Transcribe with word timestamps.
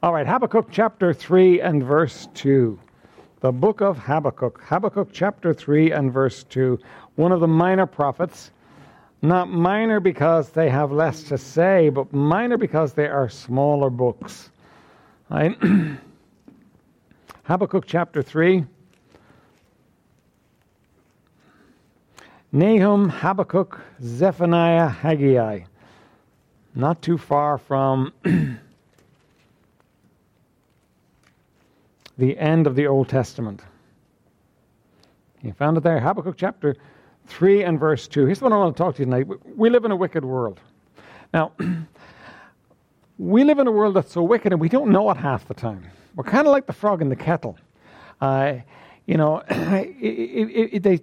All 0.00 0.12
right, 0.12 0.28
Habakkuk 0.28 0.68
chapter 0.70 1.12
3 1.12 1.60
and 1.60 1.82
verse 1.82 2.28
2. 2.34 2.78
The 3.40 3.50
book 3.50 3.80
of 3.80 3.98
Habakkuk. 3.98 4.62
Habakkuk 4.62 5.08
chapter 5.12 5.52
3 5.52 5.90
and 5.90 6.12
verse 6.12 6.44
2. 6.44 6.78
One 7.16 7.32
of 7.32 7.40
the 7.40 7.48
minor 7.48 7.84
prophets. 7.84 8.52
Not 9.22 9.50
minor 9.50 9.98
because 9.98 10.50
they 10.50 10.70
have 10.70 10.92
less 10.92 11.24
to 11.24 11.36
say, 11.36 11.88
but 11.88 12.12
minor 12.12 12.56
because 12.56 12.92
they 12.92 13.08
are 13.08 13.28
smaller 13.28 13.90
books. 13.90 14.50
Right? 15.30 15.58
Habakkuk 17.42 17.84
chapter 17.84 18.22
3. 18.22 18.64
Nahum, 22.52 23.08
Habakkuk, 23.08 23.80
Zephaniah, 24.00 24.88
Haggai. 24.88 25.62
Not 26.76 27.02
too 27.02 27.18
far 27.18 27.58
from 27.58 28.12
the 32.18 32.36
end 32.36 32.66
of 32.66 32.74
the 32.74 32.86
Old 32.86 33.08
Testament. 33.08 33.62
You 35.40 35.52
found 35.52 35.76
it 35.76 35.84
there, 35.84 36.00
Habakkuk 36.00 36.36
chapter 36.36 36.76
3 37.26 37.62
and 37.62 37.78
verse 37.78 38.08
2. 38.08 38.26
Here's 38.26 38.42
what 38.42 38.52
I 38.52 38.56
want 38.56 38.76
to 38.76 38.82
talk 38.82 38.96
to 38.96 39.02
you 39.02 39.04
tonight. 39.04 39.26
We 39.56 39.70
live 39.70 39.84
in 39.84 39.92
a 39.92 39.96
wicked 39.96 40.24
world. 40.24 40.60
Now, 41.32 41.52
we 43.18 43.44
live 43.44 43.60
in 43.60 43.68
a 43.68 43.70
world 43.70 43.94
that's 43.94 44.12
so 44.12 44.22
wicked 44.22 44.52
and 44.52 44.60
we 44.60 44.68
don't 44.68 44.90
know 44.90 45.08
it 45.10 45.16
half 45.16 45.46
the 45.46 45.54
time. 45.54 45.84
We're 46.16 46.24
kind 46.24 46.46
of 46.46 46.52
like 46.52 46.66
the 46.66 46.72
frog 46.72 47.00
in 47.00 47.08
the 47.08 47.16
kettle. 47.16 47.56
Uh, 48.20 48.54
you 49.06 49.16
know, 49.16 49.42
it, 49.48 49.96
it, 50.00 50.70
it, 50.74 50.82
they, 50.82 51.00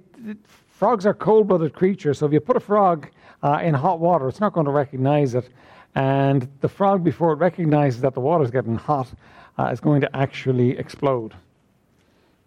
frogs 0.68 1.06
are 1.06 1.14
cold 1.14 1.48
blooded 1.48 1.74
creatures, 1.74 2.20
so 2.20 2.26
if 2.26 2.34
you 2.34 2.42
put 2.42 2.58
a 2.58 2.60
frog 2.60 3.08
uh, 3.42 3.60
in 3.64 3.74
hot 3.74 4.00
water, 4.00 4.28
it's 4.28 4.42
not 4.42 4.52
going 4.52 4.66
to 4.66 4.72
recognize 4.72 5.34
it. 5.34 5.50
And 5.96 6.50
the 6.60 6.68
frog, 6.68 7.06
before 7.06 7.32
it 7.32 7.38
recognizes 7.38 8.02
that 8.02 8.14
the 8.14 8.20
water 8.20 8.44
is 8.44 8.52
getting 8.52 8.76
hot, 8.76 9.14
uh, 9.58 9.70
is 9.72 9.80
going 9.80 10.02
to 10.02 10.16
actually 10.16 10.78
explode. 10.78 11.34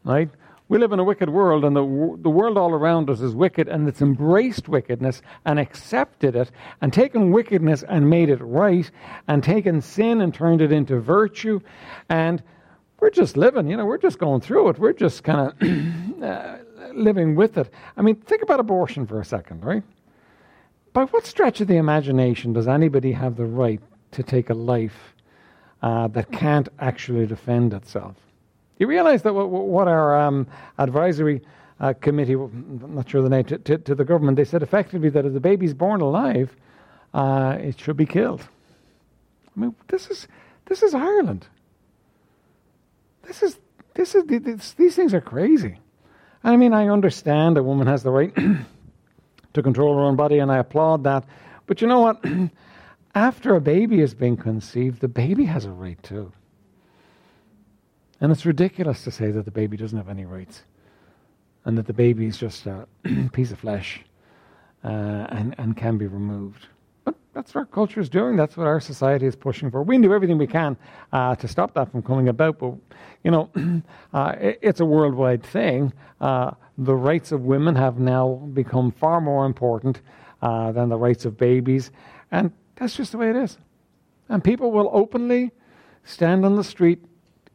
Right? 0.04 0.30
We 0.68 0.78
live 0.78 0.92
in 0.92 0.98
a 0.98 1.04
wicked 1.04 1.30
world, 1.30 1.64
and 1.64 1.74
the, 1.74 1.80
the 2.20 2.28
world 2.28 2.58
all 2.58 2.72
around 2.72 3.08
us 3.08 3.22
is 3.22 3.34
wicked, 3.34 3.68
and 3.68 3.88
it's 3.88 4.02
embraced 4.02 4.68
wickedness 4.68 5.22
and 5.46 5.58
accepted 5.58 6.36
it, 6.36 6.50
and 6.82 6.92
taken 6.92 7.30
wickedness 7.32 7.82
and 7.88 8.10
made 8.10 8.28
it 8.28 8.40
right, 8.42 8.90
and 9.28 9.42
taken 9.42 9.80
sin 9.80 10.20
and 10.20 10.34
turned 10.34 10.60
it 10.60 10.70
into 10.70 11.00
virtue. 11.00 11.60
And 12.10 12.42
we're 13.00 13.10
just 13.10 13.38
living, 13.38 13.68
you 13.68 13.78
know, 13.78 13.86
we're 13.86 13.96
just 13.96 14.18
going 14.18 14.42
through 14.42 14.68
it. 14.68 14.78
We're 14.78 14.92
just 14.92 15.24
kind 15.24 15.52
of 15.52 16.22
uh, 16.22 16.58
living 16.92 17.34
with 17.34 17.56
it. 17.56 17.72
I 17.96 18.02
mean, 18.02 18.16
think 18.16 18.42
about 18.42 18.60
abortion 18.60 19.06
for 19.06 19.20
a 19.20 19.24
second, 19.24 19.64
right? 19.64 19.82
By 20.92 21.04
what 21.04 21.24
stretch 21.24 21.62
of 21.62 21.68
the 21.68 21.76
imagination 21.76 22.52
does 22.52 22.68
anybody 22.68 23.12
have 23.12 23.36
the 23.36 23.46
right 23.46 23.80
to 24.12 24.22
take 24.22 24.50
a 24.50 24.54
life 24.54 25.14
uh, 25.82 26.08
that 26.08 26.30
can't 26.32 26.68
actually 26.78 27.26
defend 27.26 27.72
itself. 27.72 28.16
You 28.78 28.86
realize 28.86 29.22
that 29.22 29.34
what, 29.34 29.48
what 29.48 29.88
our 29.88 30.18
um, 30.18 30.46
advisory 30.78 31.42
uh, 31.80 31.92
committee, 31.94 32.34
I'm 32.34 32.94
not 32.94 33.08
sure 33.08 33.22
the 33.22 33.28
name, 33.28 33.44
to, 33.44 33.58
to, 33.58 33.78
to, 33.78 33.94
the 33.94 34.04
government, 34.04 34.36
they 34.36 34.44
said 34.44 34.62
effectively 34.62 35.08
that 35.10 35.24
if 35.24 35.32
the 35.32 35.40
baby's 35.40 35.74
born 35.74 36.00
alive, 36.00 36.54
uh, 37.14 37.56
it 37.60 37.78
should 37.78 37.96
be 37.96 38.06
killed. 38.06 38.46
I 39.56 39.60
mean, 39.60 39.74
this 39.88 40.08
is, 40.08 40.28
this 40.66 40.82
is 40.82 40.94
Ireland. 40.94 41.46
This 43.22 43.42
is, 43.42 43.58
this 43.94 44.14
is, 44.14 44.24
this, 44.26 44.72
these 44.72 44.96
things 44.96 45.14
are 45.14 45.20
crazy. 45.20 45.78
I 46.44 46.56
mean, 46.56 46.72
I 46.72 46.88
understand 46.88 47.58
a 47.58 47.62
woman 47.62 47.86
has 47.86 48.02
the 48.02 48.10
right 48.10 48.34
to 49.54 49.62
control 49.62 49.94
her 49.96 50.02
own 50.02 50.16
body, 50.16 50.38
and 50.38 50.50
I 50.50 50.58
applaud 50.58 51.04
that. 51.04 51.24
But 51.66 51.80
you 51.80 51.88
know 51.88 52.00
what? 52.00 52.24
after 53.18 53.56
a 53.56 53.60
baby 53.60 53.98
has 53.98 54.14
been 54.14 54.36
conceived, 54.36 55.00
the 55.00 55.08
baby 55.08 55.44
has 55.44 55.64
a 55.64 55.72
right 55.72 56.00
too. 56.04 56.30
And 58.20 58.30
it's 58.30 58.46
ridiculous 58.46 59.02
to 59.04 59.10
say 59.10 59.32
that 59.32 59.44
the 59.44 59.50
baby 59.50 59.76
doesn't 59.76 59.98
have 59.98 60.08
any 60.08 60.24
rights 60.24 60.62
and 61.64 61.76
that 61.76 61.88
the 61.88 61.92
baby 61.92 62.26
is 62.26 62.38
just 62.38 62.66
a 62.66 62.86
piece 63.32 63.50
of 63.50 63.58
flesh 63.58 64.04
uh, 64.84 65.26
and, 65.30 65.52
and 65.58 65.76
can 65.76 65.98
be 65.98 66.06
removed. 66.06 66.68
But 67.04 67.16
that's 67.34 67.56
what 67.56 67.62
our 67.62 67.66
culture 67.66 67.98
is 67.98 68.08
doing. 68.08 68.36
That's 68.36 68.56
what 68.56 68.68
our 68.68 68.78
society 68.78 69.26
is 69.26 69.34
pushing 69.34 69.68
for. 69.68 69.82
We 69.82 69.98
do 69.98 70.14
everything 70.14 70.38
we 70.38 70.46
can 70.46 70.76
uh, 71.12 71.34
to 71.36 71.48
stop 71.48 71.74
that 71.74 71.90
from 71.90 72.02
coming 72.02 72.28
about, 72.28 72.60
but 72.60 72.74
you 73.24 73.32
know, 73.32 73.50
uh, 74.14 74.36
it, 74.38 74.60
it's 74.62 74.78
a 74.78 74.86
worldwide 74.86 75.42
thing. 75.42 75.92
Uh, 76.20 76.52
the 76.78 76.94
rights 76.94 77.32
of 77.32 77.40
women 77.42 77.74
have 77.74 77.98
now 77.98 78.34
become 78.54 78.92
far 78.92 79.20
more 79.20 79.44
important 79.44 80.02
uh, 80.40 80.70
than 80.70 80.88
the 80.88 80.96
rights 80.96 81.24
of 81.24 81.36
babies, 81.36 81.90
and 82.30 82.52
that's 82.78 82.94
just 82.94 83.12
the 83.12 83.18
way 83.18 83.30
it 83.30 83.36
is. 83.36 83.58
And 84.28 84.42
people 84.42 84.70
will 84.70 84.90
openly 84.92 85.50
stand 86.04 86.44
on 86.44 86.56
the 86.56 86.64
street 86.64 87.04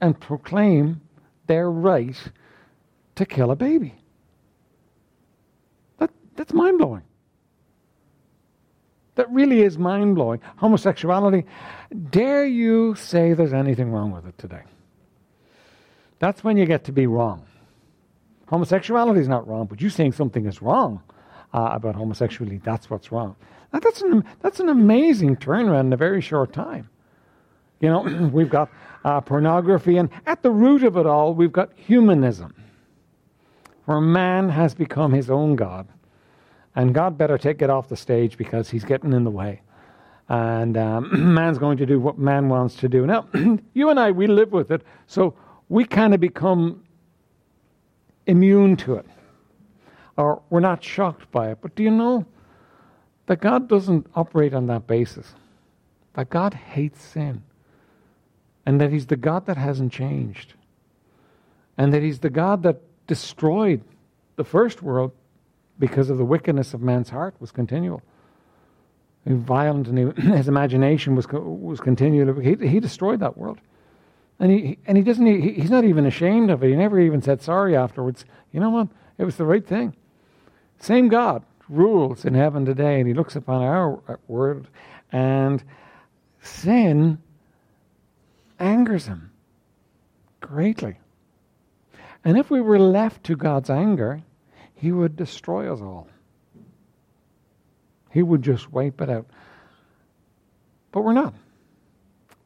and 0.02 0.20
proclaim 0.20 1.02
their 1.48 1.70
right 1.70 2.18
to 3.16 3.26
kill 3.26 3.52
a 3.52 3.56
baby. 3.56 3.96
That, 5.98 6.12
that's 6.36 6.54
mind 6.54 6.78
blowing. 6.78 7.04
That 9.16 9.30
really 9.32 9.62
is 9.62 9.78
mind 9.78 10.16
blowing. 10.16 10.42
Homosexuality, 10.58 11.46
dare 12.10 12.46
you 12.46 12.96
say 12.96 13.34
there's 13.34 13.54
anything 13.54 13.92
wrong 13.92 14.12
with 14.12 14.26
it 14.26 14.38
today? 14.38 14.64
That's 16.20 16.44
when 16.44 16.58
you 16.58 16.66
get 16.66 16.84
to 16.86 16.92
be 16.92 17.06
wrong. 17.06 17.46
Homosexuality 18.48 19.20
is 19.20 19.28
not 19.28 19.48
wrong, 19.48 19.68
but 19.68 19.82
you 19.82 19.90
saying 19.90 20.14
something 20.14 20.46
is 20.46 20.62
wrong 20.62 21.02
uh, 21.54 21.70
about 21.74 21.96
homosexuality, 21.96 22.58
that's 22.64 22.90
what's 22.90 23.12
wrong. 23.12 23.36
That's 23.82 24.02
an, 24.02 24.24
that's 24.42 24.60
an 24.60 24.70
amazing 24.70 25.38
turnaround 25.38 25.88
in 25.88 25.94
a 25.94 25.98
very 25.98 26.22
short 26.22 26.54
time. 26.54 26.90
You 27.80 27.90
know, 27.90 28.02
we've 28.34 28.50
got 28.50 28.70
uh, 29.04 29.22
pornography, 29.22 29.98
and 29.98 30.10
at 30.26 30.44
the 30.44 30.52
root 30.52 30.84
of 30.84 30.96
it 30.98 31.06
all, 31.06 31.34
we've 31.34 31.52
got 31.52 31.72
humanism, 31.76 32.54
where 33.86 34.00
man 34.00 34.50
has 34.50 34.74
become 34.74 35.12
his 35.12 35.30
own 35.30 35.56
God. 35.56 35.88
And 36.76 36.94
God 36.94 37.18
better 37.18 37.38
take 37.38 37.62
it 37.62 37.70
off 37.70 37.90
the 37.90 37.98
stage 37.98 38.38
because 38.38 38.70
he's 38.70 38.84
getting 38.84 39.14
in 39.14 39.24
the 39.24 39.32
way. 39.32 39.62
And 40.30 40.78
um, 40.78 41.34
man's 41.34 41.58
going 41.58 41.78
to 41.78 41.86
do 41.86 42.00
what 42.00 42.18
man 42.18 42.50
wants 42.50 42.76
to 42.78 42.90
do. 42.90 43.06
Now, 43.06 43.28
you 43.74 43.90
and 43.90 44.00
I, 44.00 44.12
we 44.12 44.28
live 44.28 44.52
with 44.52 44.72
it, 44.72 44.82
so 45.08 45.36
we 45.70 45.86
kind 45.86 46.14
of 46.14 46.20
become 46.20 46.84
immune 48.28 48.78
to 48.78 48.96
it. 48.96 49.06
Or 50.16 50.42
we're 50.50 50.60
not 50.60 50.84
shocked 50.84 51.30
by 51.32 51.52
it. 51.52 51.58
But 51.62 51.76
do 51.76 51.84
you 51.84 51.92
know? 51.92 52.26
That 53.26 53.42
God 53.42 53.68
doesn't 53.68 54.08
operate 54.16 54.54
on 54.54 54.68
that 54.68 54.88
basis. 54.88 55.34
That 56.14 56.30
God 56.30 56.54
hates 56.54 57.02
sin. 57.02 57.44
And 58.66 58.80
that 58.80 58.92
He's 58.92 59.08
the 59.08 59.16
God 59.16 59.46
that 59.46 59.58
hasn't 59.58 59.92
changed. 59.92 60.54
And 61.78 61.94
that 61.94 62.02
He's 62.02 62.20
the 62.20 62.30
God 62.30 62.64
that 62.64 62.82
destroyed 63.08 63.82
the 64.36 64.44
first 64.44 64.82
world 64.82 65.12
because 65.80 66.10
of 66.10 66.18
the 66.18 66.26
wickedness 66.26 66.74
of 66.74 66.82
man's 66.82 67.10
heart 67.10 67.36
was 67.40 67.52
continual. 67.52 68.02
He 69.26 69.34
violent 69.34 69.88
and 69.88 69.98
he, 69.98 70.22
his 70.36 70.48
imagination 70.48 71.16
was 71.16 71.28
was 71.28 71.80
continual. 71.80 72.40
He, 72.40 72.56
he 72.56 72.80
destroyed 72.80 73.20
that 73.22 73.38
world, 73.38 73.60
and 74.40 74.52
he 74.52 74.78
and 74.86 74.98
he 74.98 75.04
doesn't. 75.04 75.26
He, 75.26 75.54
he's 75.54 75.72
not 75.72 75.86
even 75.86 76.06
ashamed 76.06 76.50
of 76.50 76.64
it. 76.64 76.70
He 76.70 76.76
never 76.76 77.00
even 77.00 77.22
said 77.22 77.42
sorry 77.42 77.76
afterwards. 77.76 78.26
You 78.52 78.60
know 78.60 78.70
what? 78.70 78.90
It 79.18 79.24
was 79.24 79.38
the 79.38 79.46
right 79.46 79.66
thing. 79.66 79.96
Same 80.80 81.08
God, 81.08 81.44
rules 81.70 82.26
in 82.26 82.34
heaven 82.34 82.66
today, 82.66 83.00
and 83.00 83.08
he 83.08 83.14
looks 83.14 83.36
upon 83.36 83.62
our 83.62 84.20
world, 84.28 84.68
and 85.12 85.64
sin 86.42 87.20
angers 88.60 89.06
him 89.06 89.32
greatly. 90.42 90.98
And 92.24 92.38
if 92.38 92.50
we 92.50 92.62
were 92.62 92.80
left 92.80 93.24
to 93.26 93.36
God's 93.36 93.70
anger, 93.70 94.22
he 94.76 94.92
would 94.92 95.16
destroy 95.16 95.72
us 95.72 95.82
all. 95.82 96.08
He 98.12 98.22
would 98.22 98.42
just 98.42 98.72
wipe 98.72 99.02
it 99.02 99.10
out. 99.10 99.26
But 100.92 101.04
we're 101.04 101.14
not. 101.14 101.34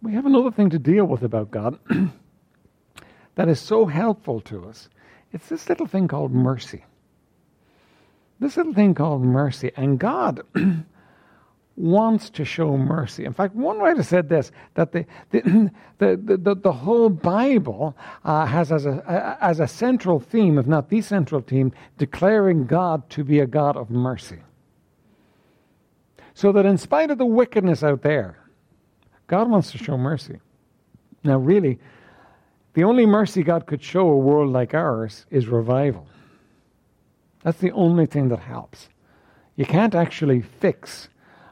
We 0.01 0.13
have 0.13 0.25
another 0.25 0.51
thing 0.51 0.69
to 0.69 0.79
deal 0.79 1.05
with 1.05 1.23
about 1.23 1.51
God 1.51 1.77
that 3.35 3.49
is 3.49 3.59
so 3.59 3.85
helpful 3.85 4.39
to 4.41 4.69
us. 4.69 4.89
It's 5.33 5.49
this 5.49 5.67
little 5.67 5.87
thing 5.87 6.07
called 6.07 6.31
mercy 6.31 6.85
this 8.39 8.57
little 8.57 8.73
thing 8.73 8.93
called 8.93 9.21
mercy. 9.21 9.71
And 9.75 9.99
God 9.99 10.41
wants 11.75 12.29
to 12.31 12.45
show 12.45 12.77
mercy. 12.77 13.25
In 13.25 13.33
fact, 13.33 13.55
one 13.55 13.77
writer 13.77 14.03
said 14.03 14.29
this 14.29 14.51
that 14.73 14.91
the, 14.91 15.05
the, 15.31 15.71
the, 15.97 16.37
the, 16.37 16.55
the 16.55 16.71
whole 16.71 17.09
Bible 17.09 17.95
uh, 18.25 18.45
has 18.45 18.71
as 18.71 18.85
a, 18.85 19.37
as 19.41 19.59
a 19.59 19.67
central 19.67 20.19
theme, 20.19 20.57
if 20.57 20.65
not 20.65 20.89
the 20.89 21.01
central 21.01 21.41
theme, 21.41 21.71
declaring 21.97 22.65
God 22.65 23.09
to 23.11 23.23
be 23.23 23.39
a 23.39 23.47
God 23.47 23.77
of 23.77 23.89
mercy. 23.89 24.39
So 26.33 26.51
that 26.51 26.65
in 26.65 26.77
spite 26.77 27.09
of 27.09 27.17
the 27.17 27.25
wickedness 27.25 27.83
out 27.83 28.03
there, 28.03 28.37
God 29.25 29.49
wants 29.49 29.71
to 29.71 29.77
show 29.77 29.97
mercy. 29.97 30.39
Now, 31.23 31.37
really, 31.37 31.79
the 32.73 32.83
only 32.83 33.07
mercy 33.07 33.41
God 33.41 33.65
could 33.65 33.83
show 33.83 34.07
a 34.07 34.17
world 34.17 34.53
like 34.53 34.75
ours 34.75 35.25
is 35.31 35.47
revival. 35.47 36.07
That's 37.47 37.59
the 37.59 37.71
only 37.71 38.05
thing 38.05 38.27
that 38.27 38.39
helps. 38.39 38.89
You 39.55 39.65
can't 39.65 39.95
actually 39.95 40.41
fix 40.41 41.07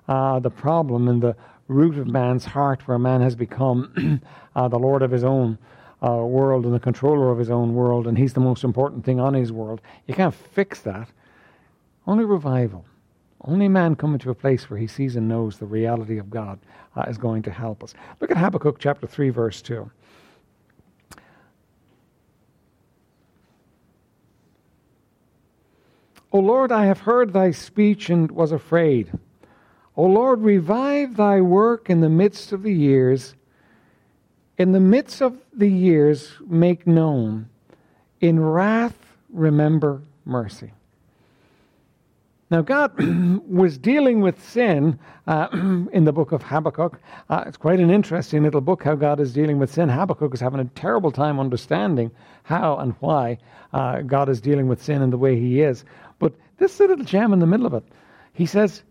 uh, 0.10 0.40
the 0.40 0.50
problem 0.50 1.08
in 1.08 1.22
the 1.22 1.38
root 1.70 1.98
of 1.98 2.06
man's 2.06 2.44
heart 2.44 2.86
where 2.86 3.00
man 3.00 3.22
has 3.22 3.34
become 3.34 4.22
uh, 4.58 4.68
the 4.68 4.78
Lord 4.78 5.04
of 5.04 5.12
his 5.12 5.24
own 5.24 5.58
uh, 6.06 6.18
world 6.18 6.66
and 6.66 6.74
the 6.74 6.82
controller 6.82 7.32
of 7.32 7.38
his 7.38 7.50
own 7.50 7.76
world, 7.76 8.08
and 8.08 8.18
he's 8.18 8.34
the 8.34 8.42
most 8.42 8.66
important 8.66 9.06
thing 9.06 9.22
on 9.22 9.34
his 9.34 9.54
world. 9.54 9.80
You 10.06 10.14
can't 10.14 10.36
fix 10.36 10.82
that. 10.82 11.08
Only 12.06 12.26
revival. 12.26 12.84
Only 13.46 13.70
man 13.70 13.96
coming 13.96 14.20
to 14.20 14.32
a 14.32 14.36
place 14.36 14.70
where 14.70 14.78
he 14.78 14.88
sees 14.88 15.16
and 15.16 15.30
knows 15.30 15.60
the 15.60 15.66
reality 15.66 16.18
of 16.18 16.30
God 16.30 16.60
uh, 16.98 17.06
is 17.08 17.18
going 17.18 17.42
to 17.44 17.52
help 17.52 17.82
us. 17.86 17.94
Look 18.20 18.32
at 18.32 18.38
Habakkuk 18.38 18.80
chapter 18.80 19.08
3, 19.08 19.30
verse 19.30 19.62
2. 19.62 19.90
O 26.36 26.40
Lord, 26.40 26.70
I 26.70 26.88
have 26.88 27.00
heard 27.00 27.32
thy 27.32 27.52
speech 27.52 28.10
and 28.10 28.30
was 28.30 28.52
afraid. 28.52 29.10
O 29.96 30.04
Lord, 30.04 30.42
revive 30.42 31.16
thy 31.16 31.40
work 31.40 31.90
in 31.90 32.02
the 32.02 32.10
midst 32.10 32.52
of 32.52 32.62
the 32.62 32.74
years. 32.74 33.36
In 34.58 34.74
the 34.74 34.82
midst 34.82 35.22
of 35.22 35.38
the 35.54 35.70
years, 35.70 36.34
make 36.46 36.86
known. 36.86 37.48
In 38.20 38.42
wrath, 38.42 38.98
remember 39.30 40.02
mercy. 40.26 40.74
Now, 42.52 42.62
God 42.62 42.92
was 43.50 43.78
dealing 43.78 44.20
with 44.20 44.44
sin 44.44 45.00
uh, 45.26 45.48
in 45.94 46.06
the 46.06 46.14
book 46.14 46.32
of 46.32 46.44
Habakkuk. 46.44 47.00
Uh, 47.30 47.44
it's 47.48 47.58
quite 47.58 47.80
an 47.80 47.90
interesting 47.90 48.44
little 48.44 48.62
book 48.62 48.84
how 48.84 48.96
God 48.96 49.20
is 49.20 49.34
dealing 49.34 49.58
with 49.58 49.74
sin. 49.74 49.90
Habakkuk 49.90 50.34
is 50.34 50.42
having 50.42 50.60
a 50.60 50.66
terrible 50.66 51.12
time 51.12 51.40
understanding 51.40 52.12
how 52.44 52.78
and 52.78 52.94
why 53.00 53.40
uh, 53.74 54.02
God 54.02 54.30
is 54.30 54.40
dealing 54.40 54.68
with 54.68 54.84
sin 54.84 55.02
in 55.02 55.10
the 55.10 55.18
way 55.18 55.40
he 55.40 55.62
is. 55.62 55.86
But 56.20 56.34
this 56.58 56.80
little 56.80 56.98
gem 56.98 57.34
in 57.34 57.40
the 57.40 57.48
middle 57.48 57.66
of 57.66 57.74
it, 57.74 57.84
he 58.34 58.46
says, 58.46 58.84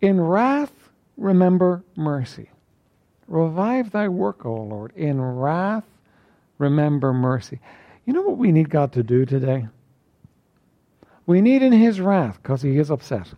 In 0.00 0.20
wrath, 0.20 0.72
remember 1.16 1.84
mercy. 1.96 2.50
Revive 3.28 3.92
thy 3.92 4.08
work, 4.08 4.44
O 4.44 4.54
Lord. 4.54 4.92
In 4.96 5.20
wrath, 5.20 5.84
remember 6.58 7.12
mercy. 7.12 7.60
You 8.04 8.12
know 8.12 8.22
what 8.22 8.38
we 8.38 8.50
need 8.50 8.70
God 8.70 8.92
to 8.92 9.02
do 9.02 9.24
today? 9.24 9.68
We 11.26 11.40
need 11.40 11.62
in 11.62 11.72
his 11.72 12.00
wrath, 12.00 12.40
because 12.42 12.62
he 12.62 12.76
is 12.76 12.90
upset. 12.90 13.28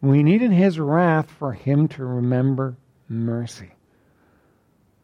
We 0.00 0.22
need 0.22 0.42
in 0.42 0.52
his 0.52 0.78
wrath 0.78 1.30
for 1.30 1.52
him 1.52 1.88
to 1.88 2.04
remember 2.04 2.76
mercy. 3.08 3.72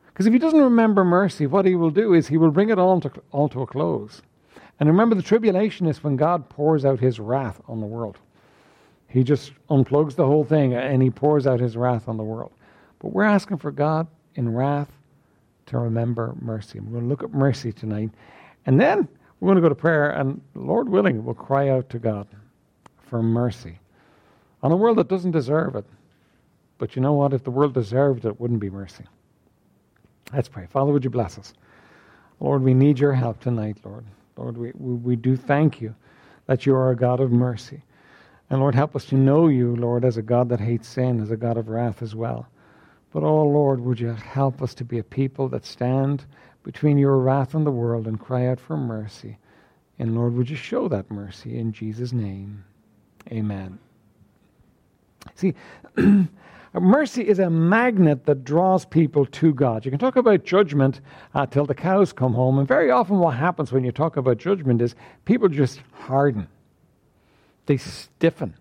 Because 0.06 0.26
if 0.26 0.32
he 0.32 0.38
doesn't 0.38 0.62
remember 0.62 1.04
mercy, 1.04 1.46
what 1.46 1.66
he 1.66 1.74
will 1.74 1.90
do 1.90 2.14
is 2.14 2.28
he 2.28 2.36
will 2.38 2.52
bring 2.52 2.70
it 2.70 2.78
all 2.78 3.00
to, 3.00 3.10
all 3.32 3.48
to 3.48 3.62
a 3.62 3.66
close. 3.66 4.22
And 4.80 4.88
remember, 4.88 5.14
the 5.14 5.22
tribulation 5.22 5.86
is 5.86 6.02
when 6.02 6.16
God 6.16 6.48
pours 6.48 6.84
out 6.84 6.98
his 7.00 7.20
wrath 7.20 7.60
on 7.68 7.80
the 7.80 7.86
world. 7.86 8.18
He 9.08 9.22
just 9.22 9.52
unplugs 9.70 10.16
the 10.16 10.26
whole 10.26 10.44
thing 10.44 10.74
and 10.74 11.00
he 11.02 11.10
pours 11.10 11.46
out 11.46 11.60
his 11.60 11.76
wrath 11.76 12.08
on 12.08 12.16
the 12.16 12.24
world. 12.24 12.52
But 12.98 13.12
we're 13.12 13.22
asking 13.24 13.58
for 13.58 13.70
God 13.70 14.08
in 14.34 14.52
wrath 14.52 14.90
to 15.66 15.78
remember 15.78 16.34
mercy. 16.40 16.80
We're 16.80 16.92
going 16.92 17.04
to 17.04 17.08
look 17.08 17.22
at 17.22 17.32
mercy 17.32 17.72
tonight. 17.72 18.10
And 18.66 18.80
then 18.80 19.08
we're 19.38 19.46
going 19.46 19.56
to 19.56 19.62
go 19.62 19.68
to 19.68 19.74
prayer, 19.74 20.10
and 20.10 20.40
Lord 20.54 20.88
willing, 20.88 21.24
we'll 21.24 21.34
cry 21.34 21.68
out 21.68 21.90
to 21.90 21.98
God 21.98 22.26
for 22.98 23.22
mercy 23.22 23.78
on 24.62 24.72
a 24.72 24.76
world 24.76 24.98
that 24.98 25.08
doesn't 25.08 25.32
deserve 25.32 25.76
it. 25.76 25.84
But 26.78 26.96
you 26.96 27.02
know 27.02 27.12
what? 27.12 27.32
If 27.32 27.44
the 27.44 27.50
world 27.50 27.74
deserved 27.74 28.24
it, 28.24 28.28
it 28.28 28.40
wouldn't 28.40 28.60
be 28.60 28.70
mercy. 28.70 29.04
Let's 30.32 30.48
pray. 30.48 30.66
Father, 30.66 30.92
would 30.92 31.04
you 31.04 31.10
bless 31.10 31.38
us? 31.38 31.52
Lord, 32.40 32.62
we 32.62 32.74
need 32.74 32.98
your 32.98 33.12
help 33.12 33.40
tonight, 33.40 33.76
Lord. 33.84 34.04
Lord, 34.36 34.56
we, 34.56 34.72
we, 34.74 34.94
we 34.94 35.16
do 35.16 35.36
thank 35.36 35.80
you 35.80 35.94
that 36.46 36.66
you 36.66 36.74
are 36.74 36.90
a 36.90 36.96
God 36.96 37.20
of 37.20 37.32
mercy. 37.32 37.82
And 38.50 38.60
Lord, 38.60 38.74
help 38.74 38.94
us 38.94 39.06
to 39.06 39.14
know 39.14 39.48
you, 39.48 39.74
Lord, 39.76 40.04
as 40.04 40.16
a 40.16 40.22
God 40.22 40.48
that 40.50 40.60
hates 40.60 40.88
sin, 40.88 41.20
as 41.20 41.30
a 41.30 41.36
God 41.36 41.56
of 41.56 41.68
wrath 41.68 42.02
as 42.02 42.14
well. 42.14 42.46
But 43.12 43.22
oh, 43.22 43.44
Lord, 43.44 43.80
would 43.80 44.00
you 44.00 44.12
help 44.12 44.60
us 44.60 44.74
to 44.74 44.84
be 44.84 44.98
a 44.98 45.04
people 45.04 45.48
that 45.50 45.64
stand 45.64 46.26
between 46.64 46.98
your 46.98 47.18
wrath 47.18 47.54
and 47.54 47.64
the 47.64 47.70
world 47.70 48.08
and 48.08 48.18
cry 48.18 48.46
out 48.46 48.58
for 48.58 48.76
mercy. 48.76 49.38
And 49.98 50.16
Lord, 50.16 50.34
would 50.34 50.50
you 50.50 50.56
show 50.56 50.88
that 50.88 51.10
mercy 51.10 51.56
in 51.58 51.72
Jesus' 51.72 52.12
name? 52.12 52.64
Amen. 53.30 53.78
See, 55.36 55.54
mercy 56.80 57.22
is 57.22 57.38
a 57.38 57.48
magnet 57.48 58.26
that 58.26 58.44
draws 58.44 58.84
people 58.84 59.26
to 59.26 59.54
God. 59.54 59.84
You 59.84 59.90
can 59.90 60.00
talk 60.00 60.16
about 60.16 60.44
judgment 60.44 61.00
uh, 61.34 61.46
till 61.46 61.66
the 61.66 61.74
cows 61.74 62.12
come 62.12 62.34
home, 62.34 62.58
and 62.58 62.66
very 62.66 62.90
often 62.90 63.18
what 63.18 63.36
happens 63.36 63.70
when 63.70 63.84
you 63.84 63.92
talk 63.92 64.16
about 64.16 64.38
judgment 64.38 64.82
is 64.82 64.94
people 65.24 65.48
just 65.48 65.80
harden, 65.92 66.48
they 67.66 67.76
stiffen, 67.76 68.54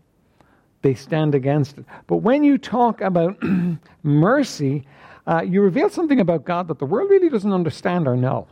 they 0.83 0.93
stand 0.93 1.33
against 1.33 1.77
it. 1.79 1.85
But 2.07 2.17
when 2.17 2.43
you 2.43 2.57
talk 2.57 3.01
about 3.01 3.41
mercy, 4.03 4.85
uh, 5.25 5.41
you 5.41 5.61
reveal 5.61 5.89
something 5.89 6.19
about 6.19 6.45
God 6.45 6.67
that 6.67 6.79
the 6.79 6.85
world 6.85 7.09
really 7.09 7.29
doesn't 7.29 7.53
understand 7.53 8.07
or 8.07 8.15
know. 8.15 8.47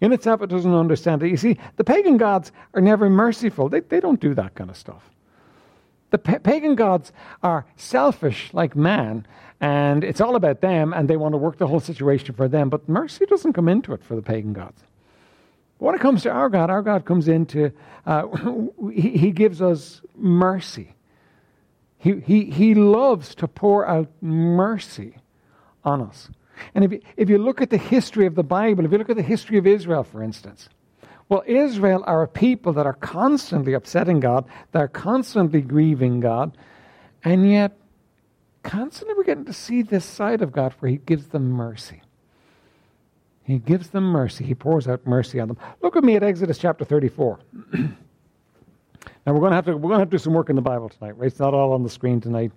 In 0.00 0.12
itself, 0.12 0.42
it 0.42 0.48
doesn't 0.48 0.74
understand 0.74 1.22
it. 1.22 1.28
You 1.28 1.36
see, 1.36 1.58
the 1.76 1.84
pagan 1.84 2.16
gods 2.16 2.52
are 2.74 2.80
never 2.80 3.10
merciful. 3.10 3.68
They, 3.68 3.80
they 3.80 4.00
don't 4.00 4.20
do 4.20 4.34
that 4.34 4.54
kind 4.54 4.70
of 4.70 4.76
stuff. 4.76 5.10
The 6.10 6.18
pa- 6.18 6.38
pagan 6.38 6.74
gods 6.74 7.12
are 7.42 7.66
selfish 7.76 8.50
like 8.52 8.74
man, 8.74 9.26
and 9.60 10.04
it's 10.04 10.20
all 10.20 10.36
about 10.36 10.60
them, 10.60 10.92
and 10.92 11.08
they 11.08 11.16
want 11.16 11.32
to 11.34 11.38
work 11.38 11.58
the 11.58 11.66
whole 11.66 11.80
situation 11.80 12.34
for 12.34 12.48
them. 12.48 12.68
But 12.68 12.88
mercy 12.88 13.26
doesn't 13.26 13.52
come 13.52 13.68
into 13.68 13.92
it 13.92 14.02
for 14.02 14.14
the 14.14 14.22
pagan 14.22 14.52
gods. 14.52 14.82
When 15.78 15.94
it 15.94 16.00
comes 16.00 16.22
to 16.22 16.30
our 16.30 16.48
God, 16.48 16.70
our 16.70 16.82
God 16.82 17.04
comes 17.04 17.28
into, 17.28 17.72
uh, 18.06 18.26
he, 18.92 19.10
he 19.16 19.30
gives 19.30 19.62
us 19.62 20.00
mercy. 20.16 20.94
He, 21.98 22.20
he, 22.20 22.44
he 22.44 22.74
loves 22.74 23.34
to 23.36 23.48
pour 23.48 23.86
out 23.86 24.08
mercy 24.20 25.16
on 25.84 26.02
us. 26.02 26.30
And 26.74 26.84
if 26.84 26.92
you, 26.92 27.00
if 27.16 27.28
you 27.28 27.38
look 27.38 27.60
at 27.60 27.70
the 27.70 27.78
history 27.78 28.26
of 28.26 28.34
the 28.34 28.42
Bible, 28.42 28.84
if 28.84 28.92
you 28.92 28.98
look 28.98 29.10
at 29.10 29.16
the 29.16 29.22
history 29.22 29.58
of 29.58 29.66
Israel, 29.66 30.04
for 30.04 30.22
instance, 30.22 30.68
well, 31.28 31.42
Israel 31.46 32.02
are 32.06 32.22
a 32.22 32.28
people 32.28 32.72
that 32.74 32.86
are 32.86 32.94
constantly 32.94 33.74
upsetting 33.74 34.20
God, 34.20 34.46
they're 34.72 34.88
constantly 34.88 35.60
grieving 35.60 36.20
God, 36.20 36.56
and 37.22 37.50
yet 37.50 37.76
constantly 38.62 39.14
we're 39.14 39.24
getting 39.24 39.44
to 39.44 39.52
see 39.52 39.82
this 39.82 40.04
side 40.04 40.42
of 40.42 40.52
God 40.52 40.74
where 40.78 40.90
He 40.90 40.98
gives 40.98 41.28
them 41.28 41.50
mercy. 41.50 42.02
He 43.44 43.58
gives 43.58 43.88
them 43.90 44.04
mercy. 44.04 44.44
He 44.44 44.54
pours 44.54 44.86
out 44.86 45.06
mercy 45.06 45.40
on 45.40 45.48
them. 45.48 45.56
Look 45.80 45.94
with 45.94 46.04
me 46.04 46.16
at 46.16 46.22
Exodus 46.22 46.58
chapter 46.58 46.84
34. 46.84 47.38
now 47.72 47.88
we're 49.26 49.40
going 49.40 49.50
to 49.50 49.56
have 49.56 49.64
to 49.64 49.76
we're 49.76 49.88
going 49.88 49.94
to 49.94 50.00
have 50.00 50.10
to 50.10 50.16
do 50.16 50.22
some 50.22 50.34
work 50.34 50.50
in 50.50 50.56
the 50.56 50.62
Bible 50.62 50.90
tonight. 50.90 51.16
Right? 51.16 51.28
It's 51.28 51.40
not 51.40 51.54
all 51.54 51.72
on 51.72 51.82
the 51.82 51.88
screen 51.88 52.20
tonight. 52.20 52.52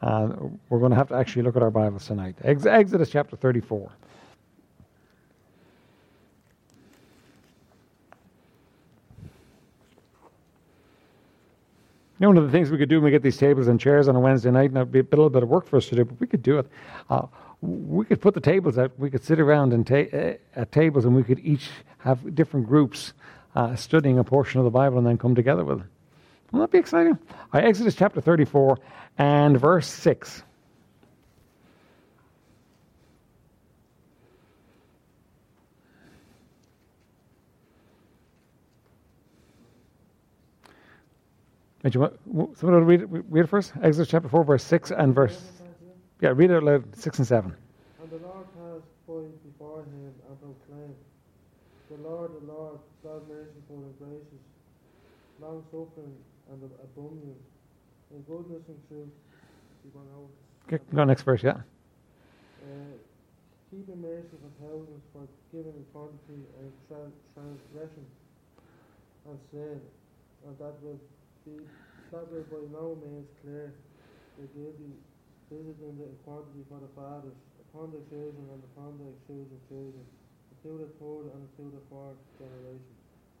Uh, 0.00 0.30
we're 0.70 0.78
going 0.78 0.92
to 0.92 0.96
have 0.96 1.08
to 1.08 1.14
actually 1.14 1.42
look 1.42 1.56
at 1.56 1.62
our 1.62 1.70
Bibles 1.70 2.06
tonight. 2.06 2.36
Ex- 2.42 2.64
Exodus 2.64 3.10
chapter 3.10 3.36
34. 3.36 3.92
You 12.20 12.24
know, 12.24 12.28
one 12.28 12.36
of 12.36 12.44
the 12.44 12.50
things 12.50 12.70
we 12.70 12.76
could 12.76 12.90
do 12.90 12.96
when 12.96 13.04
we 13.04 13.10
get 13.10 13.22
these 13.22 13.38
tables 13.38 13.66
and 13.66 13.80
chairs 13.80 14.06
on 14.06 14.14
a 14.14 14.20
Wednesday 14.20 14.50
night, 14.50 14.68
and 14.68 14.76
it'd 14.76 14.92
be 14.92 14.98
a 14.98 15.02
little 15.04 15.30
bit 15.30 15.42
of 15.42 15.48
work 15.48 15.66
for 15.66 15.78
us 15.78 15.86
to 15.86 15.96
do, 15.96 16.04
but 16.04 16.20
we 16.20 16.26
could 16.26 16.42
do 16.42 16.58
it. 16.58 16.66
Uh, 17.08 17.22
we 17.62 18.04
could 18.04 18.20
put 18.20 18.34
the 18.34 18.42
tables 18.42 18.76
out. 18.76 18.92
We 18.98 19.08
could 19.08 19.24
sit 19.24 19.40
around 19.40 19.72
and 19.72 19.86
ta- 19.86 20.14
uh, 20.14 20.34
at 20.54 20.70
tables, 20.70 21.06
and 21.06 21.16
we 21.16 21.22
could 21.22 21.38
each 21.38 21.70
have 21.96 22.34
different 22.34 22.66
groups 22.66 23.14
uh, 23.56 23.74
studying 23.74 24.18
a 24.18 24.24
portion 24.24 24.60
of 24.60 24.64
the 24.64 24.70
Bible, 24.70 24.98
and 24.98 25.06
then 25.06 25.16
come 25.16 25.34
together 25.34 25.64
with 25.64 25.80
it. 25.80 25.86
Won't 26.52 26.70
that 26.70 26.76
be 26.76 26.78
exciting? 26.78 27.18
Right, 27.54 27.64
Exodus 27.64 27.94
chapter 27.94 28.20
34 28.20 28.78
and 29.16 29.58
verse 29.58 29.86
6. 29.86 30.42
Did 41.82 41.94
you 41.94 42.00
want, 42.00 42.58
someone 42.58 42.84
read 42.84 43.00
it, 43.02 43.08
read 43.08 43.44
it 43.44 43.48
first? 43.48 43.72
Exodus 43.82 44.08
chapter 44.08 44.28
4, 44.28 44.44
verse 44.44 44.64
6 44.64 44.90
and 44.90 45.14
verse. 45.14 45.40
Yeah, 46.20 46.30
read 46.34 46.50
it 46.50 46.56
out 46.56 46.62
loud, 46.64 46.84
6 46.96 47.18
and 47.18 47.26
7. 47.26 47.54
And 48.02 48.10
the 48.10 48.16
Lord 48.26 48.44
has 48.60 48.82
pointed 49.06 49.32
before 49.42 49.80
him 49.80 50.12
and 50.28 50.36
proclaimed, 50.40 50.96
The 51.90 51.96
Lord, 52.06 52.32
the 52.36 52.52
Lord, 52.52 52.78
God 53.02 53.22
merciful 53.28 53.80
and 53.80 53.98
gracious, 53.98 54.44
long 55.40 55.64
suffering 55.70 56.14
and 56.52 56.60
abundant 56.84 57.40
in 58.12 58.20
goodness 58.28 58.62
and 58.68 58.76
truth. 58.88 59.08
You 59.84 59.90
want 59.94 60.08
to 60.68 60.74
Okay, 60.74 60.84
go 60.94 61.04
next 61.04 61.22
verse, 61.22 61.42
yeah. 61.42 61.64
uh, 62.60 62.92
keeping 63.70 64.02
mercy 64.02 64.28
for 64.36 64.52
thousands, 64.60 65.00
for 65.14 65.24
giving 65.50 65.72
quantity 65.94 66.44
and 66.60 66.70
tra- 66.88 67.16
transgression 67.32 68.04
and 69.26 69.38
sin, 69.50 69.80
and 70.46 70.58
that 70.58 70.74
will 70.82 71.00
that 71.46 72.32
will 72.32 72.44
by 72.50 72.60
no 72.72 72.98
means 73.00 73.28
clear 73.42 73.72
the 74.38 74.46
guilty, 74.58 74.92
visiting 75.50 75.96
the 75.98 76.08
quantity 76.24 76.64
for 76.68 76.80
the 76.80 76.90
fathers, 76.94 77.36
upon 77.68 77.90
the 77.90 78.02
children 78.10 78.44
and 78.52 78.62
upon 78.74 78.98
their 78.98 79.14
children's 79.26 79.62
children, 79.68 80.04
until 80.56 80.78
the 80.78 80.90
third 80.98 81.32
and 81.32 81.48
until 81.48 81.70
the 81.70 81.82
fourth 81.88 82.16
generation. 82.38 82.92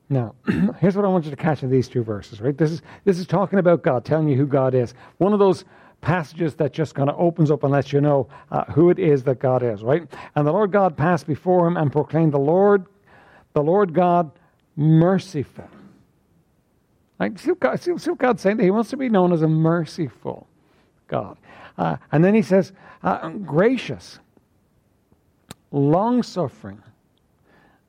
Now, 0.08 0.34
here's 0.80 0.96
what 0.96 1.04
I 1.04 1.08
want 1.08 1.24
you 1.24 1.30
to 1.30 1.36
catch 1.36 1.62
in 1.62 1.70
these 1.70 1.88
two 1.88 2.02
verses, 2.02 2.40
right? 2.40 2.56
This 2.56 2.70
is 2.70 2.82
this 3.04 3.18
is 3.18 3.26
talking 3.26 3.58
about 3.58 3.82
God, 3.82 4.04
telling 4.04 4.28
you 4.28 4.36
who 4.36 4.46
God 4.46 4.74
is. 4.74 4.94
One 5.18 5.32
of 5.32 5.38
those 5.38 5.64
passages 6.00 6.54
that 6.56 6.72
just 6.72 6.94
kind 6.94 7.10
of 7.10 7.16
opens 7.18 7.50
up 7.50 7.62
and 7.62 7.72
lets 7.72 7.92
you 7.92 8.00
know 8.00 8.28
uh, 8.50 8.64
who 8.72 8.90
it 8.90 8.98
is 8.98 9.22
that 9.24 9.38
God 9.38 9.62
is, 9.62 9.82
right? 9.82 10.02
And 10.34 10.46
the 10.46 10.52
Lord 10.52 10.72
God 10.72 10.96
passed 10.96 11.26
before 11.26 11.66
him 11.66 11.76
and 11.76 11.92
proclaimed, 11.92 12.32
The 12.32 12.38
Lord, 12.38 12.86
the 13.52 13.62
Lord 13.62 13.92
God, 13.92 14.30
merciful. 14.76 15.68
Like, 17.20 17.38
see 17.38 17.50
what, 17.50 17.60
God, 17.60 17.80
see, 17.80 17.96
see 17.98 18.10
what 18.10 18.18
God's 18.18 18.40
saying? 18.40 18.58
He 18.58 18.70
wants 18.70 18.88
to 18.90 18.96
be 18.96 19.10
known 19.10 19.32
as 19.32 19.42
a 19.42 19.48
merciful 19.48 20.46
God. 21.06 21.36
Uh, 21.76 21.96
and 22.10 22.24
then 22.24 22.34
he 22.34 22.40
says, 22.40 22.72
uh, 23.02 23.28
gracious, 23.28 24.18
long 25.70 26.22
suffering, 26.22 26.82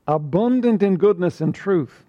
abundant 0.05 0.83
in 0.83 0.97
goodness 0.97 1.39
and 1.39 1.55
truth, 1.55 2.03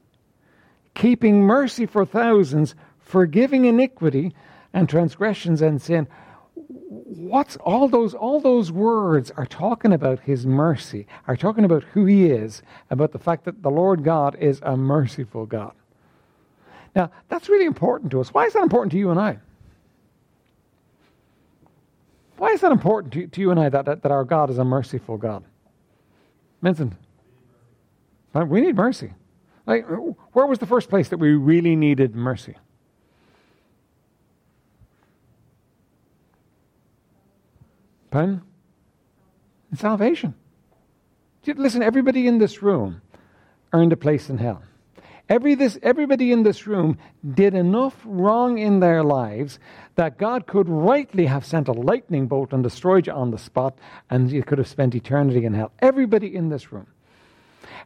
keeping 0.95 1.43
mercy 1.43 1.87
for 1.87 2.05
thousands, 2.05 2.75
forgiving 2.99 3.67
iniquity 3.67 4.35
and 4.73 4.89
transgressions 4.89 5.63
and 5.63 5.81
sin. 5.81 6.09
What's 6.55 7.57
all 7.57 7.89
those 7.89 8.15
all 8.15 8.41
those 8.41 8.73
words 8.73 9.31
are 9.33 9.47
talking 9.47 9.93
about 9.93 10.21
his 10.21 10.45
mercy, 10.45 11.07
are 11.29 11.37
talking 11.37 11.65
about 11.65 11.85
who 11.85 12.05
he 12.05 12.27
is, 12.27 12.63
about 12.91 13.13
the 13.13 13.19
fact 13.19 13.45
that 13.45 13.63
the 13.63 13.71
Lord 13.71 14.03
God 14.03 14.37
is 14.41 14.61
a 14.63 14.77
merciful 14.77 15.47
God. 15.47 15.73
Now, 16.95 17.11
that's 17.29 17.49
really 17.49 17.65
important 17.65 18.11
to 18.13 18.21
us. 18.21 18.35
Why 18.35 18.45
is 18.45 18.53
that 18.53 18.63
important 18.63 18.93
to 18.93 18.99
you 18.99 19.11
and 19.11 19.19
I? 19.19 19.39
Why 22.37 22.49
is 22.49 22.61
that 22.61 22.73
important 22.73 23.13
to, 23.15 23.27
to 23.29 23.41
you 23.41 23.51
and 23.51 23.61
I 23.61 23.69
that, 23.69 23.85
that, 23.85 24.03
that 24.03 24.13
our 24.13 24.25
God 24.25 24.51
is 24.51 24.59
a 24.59 24.65
merciful 24.65 25.17
God? 25.17 25.45
Vincent. 26.61 26.93
We 28.35 28.61
need 28.61 28.77
mercy. 28.77 29.13
Like, 29.67 29.87
where 30.33 30.47
was 30.47 30.59
the 30.59 30.67
first 30.67 30.89
place 30.89 31.09
that 31.11 31.19
we 31.19 31.35
really 31.35 31.77
needed 31.77 32.15
mercy? 32.15 32.57
Pardon? 38.11 38.43
Salvation. 39.75 40.35
Listen, 41.47 41.83
everybody 41.83 42.27
in 42.27 42.39
this 42.39 42.63
room 42.63 43.01
earned 43.73 43.93
a 43.93 43.97
place 43.97 44.29
in 44.29 44.39
hell. 44.39 44.63
Every 45.29 45.55
this, 45.55 45.79
everybody 45.83 46.33
in 46.33 46.43
this 46.43 46.67
room 46.67 46.99
did 47.35 47.55
enough 47.55 47.97
wrong 48.05 48.59
in 48.59 48.81
their 48.81 49.03
lives 49.03 49.59
that 49.95 50.19
God 50.19 50.47
could 50.47 50.69
rightly 50.69 51.27
have 51.27 51.45
sent 51.45 51.69
a 51.69 51.73
lightning 51.73 52.27
bolt 52.27 52.53
and 52.53 52.63
destroyed 52.63 53.07
you 53.07 53.13
on 53.13 53.31
the 53.31 53.39
spot, 53.39 53.79
and 54.11 54.31
you 54.31 54.43
could 54.43 54.59
have 54.59 54.69
spent 54.69 54.95
eternity 54.95 55.45
in 55.45 55.55
hell. 55.55 55.73
Everybody 55.79 56.35
in 56.35 56.49
this 56.49 56.73
room. 56.73 56.87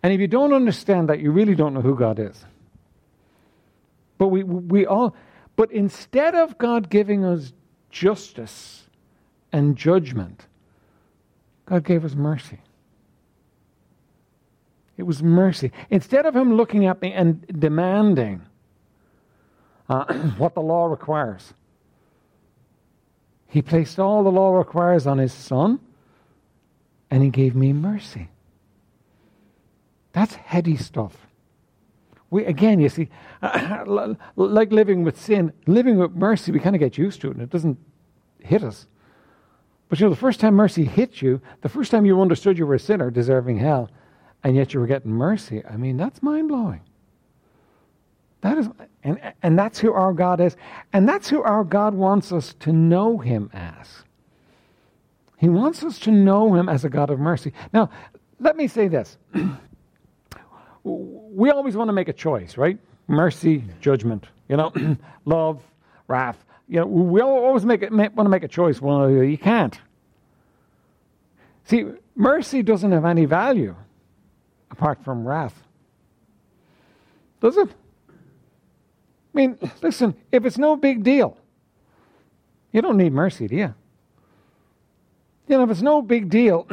And 0.02 0.12
if 0.12 0.20
you 0.20 0.26
don't 0.26 0.52
understand 0.52 1.08
that, 1.08 1.20
you 1.20 1.30
really 1.30 1.54
don't 1.54 1.74
know 1.74 1.80
who 1.82 1.96
God 1.96 2.18
is. 2.18 2.44
But 4.18 4.28
we, 4.28 4.42
we 4.42 4.86
all, 4.86 5.14
but 5.56 5.70
instead 5.70 6.34
of 6.34 6.56
God 6.58 6.88
giving 6.88 7.24
us 7.24 7.52
justice 7.90 8.88
and 9.52 9.76
judgment, 9.76 10.46
God 11.66 11.84
gave 11.84 12.04
us 12.04 12.14
mercy. 12.14 12.60
It 14.96 15.02
was 15.02 15.22
mercy. 15.22 15.72
Instead 15.90 16.26
of 16.26 16.34
him 16.34 16.54
looking 16.54 16.86
at 16.86 17.02
me 17.02 17.12
and 17.12 17.46
demanding 17.46 18.42
uh, 19.88 20.12
what 20.38 20.54
the 20.54 20.60
law 20.60 20.86
requires, 20.86 21.52
he 23.48 23.62
placed 23.62 23.98
all 23.98 24.22
the 24.22 24.30
law 24.30 24.56
requires 24.56 25.06
on 25.06 25.18
his 25.18 25.32
son 25.32 25.80
and 27.10 27.22
he 27.22 27.30
gave 27.30 27.54
me 27.54 27.72
mercy. 27.72 28.28
That's 30.12 30.34
heady 30.34 30.76
stuff. 30.76 31.14
We, 32.30 32.44
again, 32.46 32.80
you 32.80 32.88
see, 32.88 33.08
like 34.36 34.72
living 34.72 35.04
with 35.04 35.20
sin, 35.20 35.52
living 35.66 35.98
with 35.98 36.12
mercy, 36.12 36.52
we 36.52 36.58
kind 36.58 36.74
of 36.74 36.80
get 36.80 36.98
used 36.98 37.20
to 37.20 37.28
it 37.28 37.34
and 37.34 37.42
it 37.42 37.50
doesn't 37.50 37.78
hit 38.40 38.64
us. 38.64 38.86
But 39.88 40.00
you 40.00 40.06
know, 40.06 40.10
the 40.10 40.16
first 40.16 40.40
time 40.40 40.54
mercy 40.54 40.84
hit 40.84 41.22
you, 41.22 41.40
the 41.60 41.68
first 41.68 41.90
time 41.90 42.04
you 42.04 42.20
understood 42.20 42.58
you 42.58 42.66
were 42.66 42.74
a 42.74 42.78
sinner 42.78 43.10
deserving 43.10 43.58
hell, 43.58 43.90
and 44.44 44.56
yet 44.56 44.74
you 44.74 44.80
were 44.80 44.86
getting 44.86 45.12
mercy. 45.12 45.62
I 45.64 45.76
mean, 45.76 45.96
that's 45.96 46.22
mind 46.22 46.48
blowing. 46.48 46.80
That 48.42 48.58
is, 48.58 48.68
and, 49.02 49.18
and 49.42 49.58
that's 49.58 49.78
who 49.78 49.92
our 49.92 50.12
God 50.12 50.40
is. 50.40 50.56
And 50.92 51.08
that's 51.08 51.28
who 51.28 51.42
our 51.42 51.64
God 51.64 51.94
wants 51.94 52.32
us 52.32 52.54
to 52.60 52.72
know 52.72 53.18
Him 53.18 53.50
as. 53.52 54.04
He 55.36 55.48
wants 55.48 55.82
us 55.82 55.98
to 56.00 56.10
know 56.10 56.54
Him 56.54 56.68
as 56.68 56.84
a 56.84 56.88
God 56.88 57.10
of 57.10 57.18
mercy. 57.18 57.52
Now, 57.72 57.90
let 58.38 58.56
me 58.56 58.68
say 58.68 58.88
this. 58.88 59.16
we 60.84 61.50
always 61.50 61.76
want 61.76 61.88
to 61.88 61.92
make 61.92 62.08
a 62.08 62.12
choice, 62.12 62.56
right? 62.56 62.78
Mercy, 63.08 63.64
judgment, 63.80 64.26
you 64.48 64.56
know, 64.56 64.72
love, 65.24 65.62
wrath. 66.08 66.44
You 66.68 66.80
know, 66.80 66.86
we 66.86 67.20
always 67.20 67.64
make 67.64 67.82
it, 67.82 67.92
want 67.92 68.16
to 68.16 68.28
make 68.28 68.44
a 68.44 68.48
choice. 68.48 68.80
Well, 68.80 69.10
you 69.10 69.38
can't. 69.38 69.78
See, 71.64 71.84
mercy 72.14 72.62
doesn't 72.62 72.92
have 72.92 73.04
any 73.04 73.24
value 73.24 73.74
apart 74.70 75.04
from 75.04 75.26
wrath. 75.26 75.54
Does 77.40 77.56
it? 77.56 77.68
I 77.68 78.12
mean, 79.34 79.58
listen, 79.82 80.14
if 80.32 80.44
it's 80.44 80.58
no 80.58 80.76
big 80.76 81.02
deal, 81.02 81.36
you 82.72 82.80
don't 82.82 82.96
need 82.96 83.12
mercy, 83.12 83.46
do 83.46 83.56
you? 83.56 83.74
You 85.48 85.58
know, 85.58 85.64
if 85.64 85.70
it's 85.70 85.82
no 85.82 86.02
big 86.02 86.28
deal, 86.28 86.66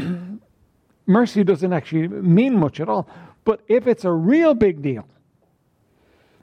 mercy 1.06 1.44
doesn't 1.44 1.74
actually 1.74 2.08
mean 2.08 2.58
much 2.58 2.80
at 2.80 2.90
all. 2.90 3.08
But 3.46 3.62
if 3.68 3.88
it's 3.88 4.06
a 4.06 4.12
real 4.12 4.54
big 4.54 4.82
deal, 4.82 5.08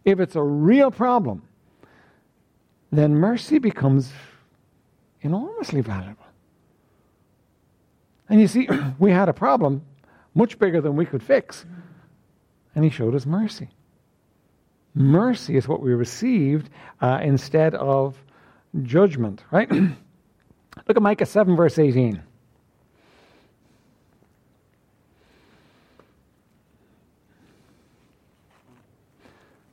if 0.05 0.21
it's 0.21 0.37
a 0.37 0.43
real 0.43 0.91
problem, 0.91 1.43
then 2.93 3.15
mercy 3.15 3.59
becomes 3.59 4.13
enormously 5.23 5.81
valuable. 5.81 6.25
And 8.29 8.41
you 8.41 8.47
see, 8.47 8.69
we 8.99 9.11
had 9.11 9.29
a 9.29 9.33
problem 9.33 9.83
much 10.35 10.59
bigger 10.59 10.81
than 10.81 10.97
we 10.97 11.07
could 11.07 11.23
fix. 11.23 11.65
And 12.75 12.85
he 12.85 12.91
showed 12.91 13.15
us 13.15 13.27
mercy. 13.27 13.69
Mercy 14.95 15.57
is 15.57 15.69
what 15.69 15.81
we 15.81 15.93
received 15.93 16.71
uh, 17.01 17.21
instead 17.23 17.75
of 17.75 18.17
judgment, 18.83 19.45
right? 19.51 19.71
Look 20.89 20.97
at 20.97 21.03
Micah 21.03 21.27
7, 21.27 21.57
verse 21.57 21.79
18. 21.79 22.23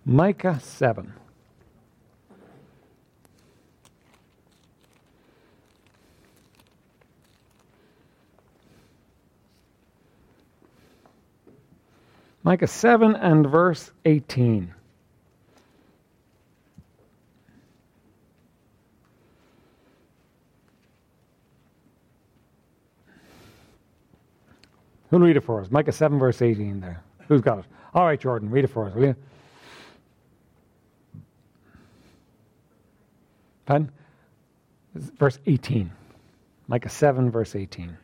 Micah 0.06 0.60
7. 0.60 1.14
Micah 12.48 12.66
7 12.66 13.14
and 13.14 13.46
verse 13.46 13.92
18. 14.06 14.74
Who'll 25.10 25.20
read 25.20 25.36
it 25.36 25.42
for 25.42 25.60
us? 25.60 25.70
Micah 25.70 25.92
7, 25.92 26.18
verse 26.18 26.42
18 26.42 26.80
there. 26.80 27.04
Who's 27.28 27.42
got 27.42 27.60
it? 27.60 27.66
All 27.94 28.06
right, 28.06 28.18
Jordan, 28.18 28.50
read 28.50 28.64
it 28.64 28.70
for 28.70 28.86
us, 28.86 28.96
will 28.96 29.08
you? 29.08 29.16
Pen? 33.66 33.92
Verse 34.96 35.38
18. 35.46 35.92
Micah 36.70 36.88
7, 36.88 37.30
verse 37.30 37.58
18. 37.58 37.98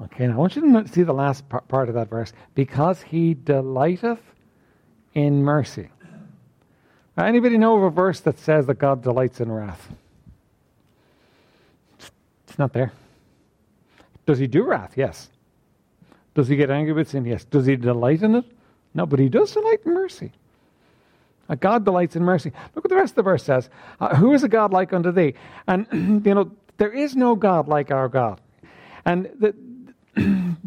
Okay, 0.00 0.26
now 0.26 0.34
I 0.34 0.36
want 0.36 0.54
you 0.54 0.62
to 0.62 0.88
see 0.88 1.02
the 1.02 1.12
last 1.12 1.44
part 1.48 1.88
of 1.88 1.94
that 1.94 2.08
verse. 2.08 2.32
Because 2.54 3.02
he 3.02 3.34
delighteth 3.34 4.20
in 5.14 5.42
mercy. 5.42 5.88
Anybody 7.16 7.58
know 7.58 7.76
of 7.76 7.82
a 7.82 7.90
verse 7.90 8.20
that 8.20 8.38
says 8.38 8.66
that 8.66 8.78
God 8.78 9.02
delights 9.02 9.40
in 9.40 9.50
wrath? 9.50 9.88
It's 12.46 12.58
not 12.58 12.72
there. 12.72 12.92
Does 14.24 14.38
he 14.38 14.46
do 14.46 14.62
wrath? 14.62 14.92
Yes. 14.96 15.28
Does 16.34 16.46
he 16.46 16.54
get 16.54 16.70
angry 16.70 16.92
with 16.92 17.08
sin? 17.08 17.24
Yes. 17.24 17.44
Does 17.44 17.66
he 17.66 17.74
delight 17.74 18.22
in 18.22 18.36
it? 18.36 18.44
No, 18.94 19.04
but 19.04 19.18
he 19.18 19.28
does 19.28 19.52
delight 19.52 19.80
in 19.84 19.94
mercy. 19.94 20.32
Uh, 21.48 21.56
God 21.56 21.84
delights 21.84 22.14
in 22.14 22.22
mercy. 22.22 22.52
Look 22.74 22.84
what 22.84 22.90
the 22.90 22.96
rest 22.96 23.12
of 23.12 23.16
the 23.16 23.22
verse 23.22 23.42
says. 23.42 23.68
Uh, 24.00 24.14
Who 24.14 24.32
is 24.32 24.44
a 24.44 24.48
God 24.48 24.72
like 24.72 24.92
unto 24.92 25.10
thee? 25.10 25.34
And, 25.66 25.86
you 26.26 26.34
know, 26.34 26.52
there 26.76 26.92
is 26.92 27.16
no 27.16 27.34
God 27.34 27.66
like 27.66 27.90
our 27.90 28.08
God. 28.08 28.40
And 29.04 29.30
the, 29.40 29.54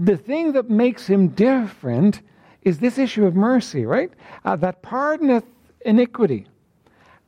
the 0.01 0.17
thing 0.17 0.53
that 0.53 0.69
makes 0.69 1.05
him 1.05 1.29
different 1.29 2.21
is 2.63 2.79
this 2.79 2.97
issue 2.97 3.25
of 3.25 3.35
mercy, 3.35 3.85
right? 3.85 4.11
Uh, 4.43 4.55
that 4.55 4.81
pardoneth 4.81 5.45
iniquity 5.85 6.47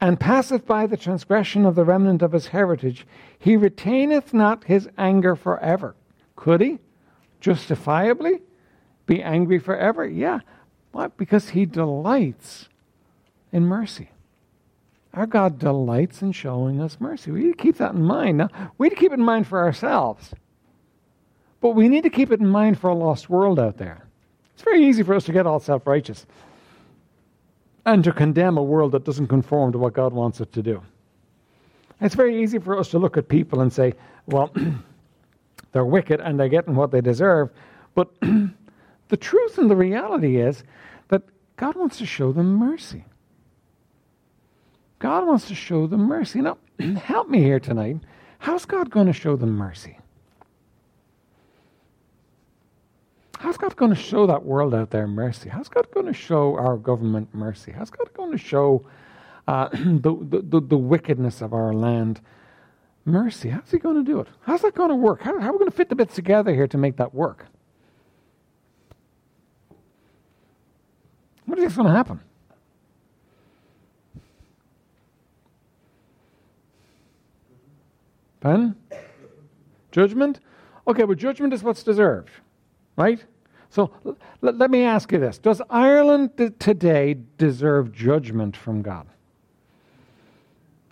and 0.02 0.20
passeth 0.20 0.66
by 0.66 0.88
the 0.88 0.98
transgression 0.98 1.66
of 1.66 1.76
the 1.76 1.86
remnant 1.86 2.22
of 2.22 2.32
his 2.32 2.48
heritage, 2.48 3.06
he 3.38 3.56
retaineth 3.56 4.34
not 4.34 4.64
his 4.64 4.90
anger 4.98 5.36
forever. 5.36 5.96
Could 6.36 6.62
he 6.62 6.80
justifiably 7.40 8.42
be 9.06 9.22
angry 9.22 9.60
forever? 9.60 10.06
Yeah. 10.06 10.40
Why? 10.92 11.08
Because 11.08 11.50
he 11.50 11.66
delights 11.66 12.70
in 13.52 13.66
mercy. 13.66 14.10
Our 15.14 15.28
God 15.28 15.60
delights 15.60 16.24
in 16.24 16.32
showing 16.32 16.82
us 16.82 16.98
mercy. 17.00 17.30
We 17.30 17.44
need 17.44 17.58
to 17.58 17.64
keep 17.64 17.78
that 17.78 17.94
in 17.94 18.04
mind. 18.04 18.40
Now, 18.40 18.50
we 18.78 18.88
need 18.88 18.96
to 18.96 19.00
keep 19.00 19.12
it 19.12 19.20
in 19.20 19.26
mind 19.26 19.48
for 19.48 19.60
ourselves. 19.60 20.34
But 21.64 21.76
we 21.76 21.88
need 21.88 22.04
to 22.04 22.10
keep 22.10 22.30
it 22.30 22.42
in 22.42 22.50
mind 22.50 22.78
for 22.78 22.90
a 22.90 22.94
lost 22.94 23.30
world 23.30 23.58
out 23.58 23.78
there. 23.78 24.06
It's 24.54 24.64
very 24.64 24.86
easy 24.86 25.02
for 25.02 25.16
us 25.16 25.24
to 25.24 25.32
get 25.32 25.48
all 25.48 25.62
self 25.62 25.88
righteous 25.88 26.26
and 27.86 28.04
to 28.04 28.12
condemn 28.12 28.58
a 28.58 28.62
world 28.62 28.92
that 28.92 29.06
doesn't 29.06 29.28
conform 29.28 29.72
to 29.72 29.78
what 29.78 29.94
God 29.94 30.12
wants 30.12 30.42
it 30.42 30.52
to 30.52 30.62
do. 30.62 30.84
It's 32.02 32.16
very 32.16 32.44
easy 32.44 32.60
for 32.60 32.78
us 32.78 32.90
to 32.90 33.00
look 33.00 33.16
at 33.16 33.30
people 33.30 33.62
and 33.62 33.72
say, 33.72 33.94
well, 34.26 34.54
they're 35.72 35.86
wicked 35.86 36.20
and 36.20 36.38
they're 36.38 36.50
getting 36.50 36.76
what 36.76 36.92
they 36.92 37.00
deserve. 37.00 37.50
But 37.96 38.10
the 38.20 39.18
truth 39.18 39.58
and 39.58 39.72
the 39.72 39.78
reality 39.78 40.42
is 40.42 40.66
that 41.08 41.22
God 41.56 41.78
wants 41.78 41.98
to 42.00 42.06
show 42.06 42.34
them 42.34 42.58
mercy. 42.58 43.06
God 45.00 45.26
wants 45.26 45.48
to 45.48 45.56
show 45.56 45.88
them 45.88 46.02
mercy. 46.02 46.42
Now, 46.42 46.58
help 46.98 47.30
me 47.30 47.42
here 47.42 47.62
tonight. 47.62 48.00
How's 48.40 48.66
God 48.66 48.90
going 48.90 49.08
to 49.08 49.14
show 49.14 49.38
them 49.38 49.52
mercy? 49.52 49.98
How's 53.40 53.58
God 53.58 53.76
going 53.76 53.94
to 53.94 54.00
show 54.00 54.28
that 54.28 54.46
world 54.46 54.74
out 54.74 54.92
there 54.92 55.08
mercy? 55.08 55.50
How's 55.50 55.68
God 55.68 55.88
going 55.92 56.06
to 56.06 56.14
show 56.14 56.56
our 56.56 56.78
government 56.78 57.34
mercy? 57.34 57.72
How's 57.72 57.90
God 57.90 58.14
going 58.14 58.32
to 58.32 58.38
show 58.38 58.86
uh, 59.48 59.70
the, 59.72 60.42
the, 60.44 60.62
the, 60.62 60.78
wickedness 60.78 61.42
of 61.42 61.54
our 61.54 61.74
land 61.74 62.22
mercy? 63.06 63.50
How's 63.50 63.70
He 63.70 63.80
going 63.80 64.04
to 64.04 64.10
do 64.10 64.20
it? 64.20 64.28
How's 64.42 64.62
that 64.62 64.76
going 64.76 64.90
to 64.90 64.96
work? 64.96 65.22
How, 65.22 65.38
how 65.40 65.50
are 65.50 65.52
we 65.52 65.60
going 65.60 65.72
to 65.72 65.76
fit 65.76 65.90
the 65.90 65.96
bits 65.96 66.16
together 66.16 66.54
here 66.54 66.68
to 66.68 66.78
make 66.78 66.98
that 66.98 67.14
work? 67.14 67.46
What 71.46 71.56
do 71.58 71.62
you 71.62 71.70
going 71.70 71.88
to 71.88 71.94
happen? 71.94 72.20
Pen? 78.44 78.76
Judgment? 79.92 80.40
Okay, 80.88 81.04
but 81.04 81.18
judgment 81.18 81.54
is 81.54 81.64
what's 81.64 81.84
deserved, 81.84 82.30
right? 82.96 83.24
So 83.70 83.92
l- 84.06 84.18
let 84.42 84.70
me 84.70 84.84
ask 84.84 85.12
you 85.12 85.20
this 85.20 85.38
Does 85.38 85.62
Ireland 85.70 86.32
today 86.60 87.18
deserve 87.38 87.92
judgment 87.92 88.56
from 88.56 88.82
God? 88.82 89.08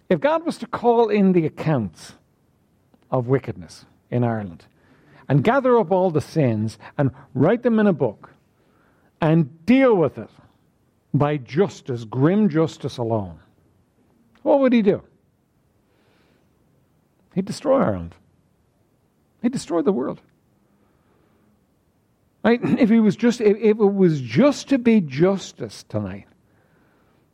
If 0.10 0.20
God 0.20 0.46
was 0.46 0.58
to 0.58 0.68
call 0.68 1.10
in 1.10 1.32
the 1.32 1.46
accounts 1.46 2.14
of 3.10 3.28
wickedness 3.28 3.86
in 4.10 4.24
Ireland 4.24 4.66
and 5.30 5.44
gather 5.44 5.80
up 5.80 5.92
all 5.92 6.12
the 6.12 6.22
sins 6.22 6.78
and 6.98 7.12
write 7.34 7.64
them 7.64 7.80
in 7.80 7.88
a 7.88 7.94
book 7.94 8.32
and 9.22 9.66
deal 9.66 9.96
with 9.96 10.18
it 10.18 10.30
by 11.14 11.38
justice, 11.38 12.04
grim 12.04 12.50
justice 12.50 12.98
alone, 12.98 13.40
what 14.42 14.60
would 14.60 14.74
he 14.74 14.82
do? 14.82 15.04
He'd 17.36 17.46
destroy 17.46 17.80
Ireland. 17.82 18.16
He'd 19.42 19.52
destroy 19.52 19.82
the 19.82 19.94
world. 19.94 20.22
Right? 22.44 22.60
If 22.80 22.90
he 22.90 23.00
was 23.00 23.16
just 23.16 23.40
if, 23.40 23.58
it 23.58 23.78
was 23.78 24.20
just 24.20 24.70
to 24.70 24.80
be 24.80 25.00
justice 25.02 25.84
tonight, 25.88 26.28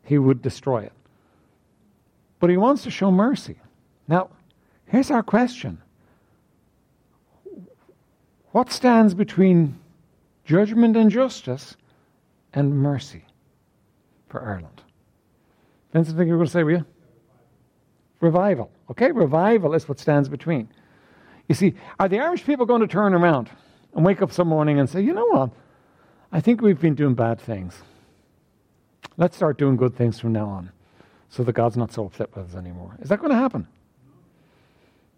he 0.03 0.17
would 0.17 0.41
destroy 0.41 0.83
it. 0.83 0.93
But 2.39 2.49
he 2.49 2.57
wants 2.57 2.83
to 2.83 2.91
show 2.91 3.09
mercy. 3.09 3.59
Now, 4.07 4.29
here's 4.85 5.09
our 5.09 5.23
question. 5.23 5.81
What 8.51 8.71
stands 8.71 9.13
between 9.13 9.77
judgment 10.45 10.95
and 10.97 11.09
justice 11.09 11.77
and 12.53 12.77
mercy 12.77 13.25
for 14.29 14.41
Ireland? 14.41 14.81
Vincent, 15.93 16.17
think 16.17 16.27
you 16.27 16.33
were 16.33 16.39
going 16.39 16.47
to 16.47 16.51
say, 16.51 16.63
were 16.63 16.71
you? 16.71 16.85
Revival. 18.19 18.71
Okay, 18.89 19.11
revival 19.11 19.73
is 19.73 19.87
what 19.87 19.99
stands 19.99 20.27
between. 20.27 20.69
You 21.47 21.55
see, 21.55 21.75
are 21.99 22.09
the 22.09 22.19
Irish 22.19 22.45
people 22.45 22.65
going 22.65 22.81
to 22.81 22.87
turn 22.87 23.13
around? 23.13 23.49
And 23.97 24.05
wake 24.05 24.21
up 24.21 24.31
some 24.31 24.47
morning 24.47 24.79
and 24.79 24.87
say, 24.87 25.01
you 25.01 25.11
know 25.11 25.25
what? 25.25 25.49
I 26.31 26.39
think 26.39 26.61
we've 26.61 26.79
been 26.79 26.93
doing 26.93 27.15
bad 27.15 27.41
things. 27.41 27.81
Let's 29.17 29.35
start 29.35 29.57
doing 29.57 29.75
good 29.75 29.95
things 29.95 30.19
from 30.19 30.33
now 30.33 30.45
on 30.45 30.71
so 31.29 31.43
that 31.43 31.53
God's 31.53 31.77
not 31.77 31.91
so 31.91 32.05
upset 32.05 32.33
with 32.35 32.49
us 32.49 32.55
anymore. 32.55 32.95
Is 33.01 33.09
that 33.09 33.17
going 33.17 33.31
to 33.31 33.37
happen? 33.37 33.67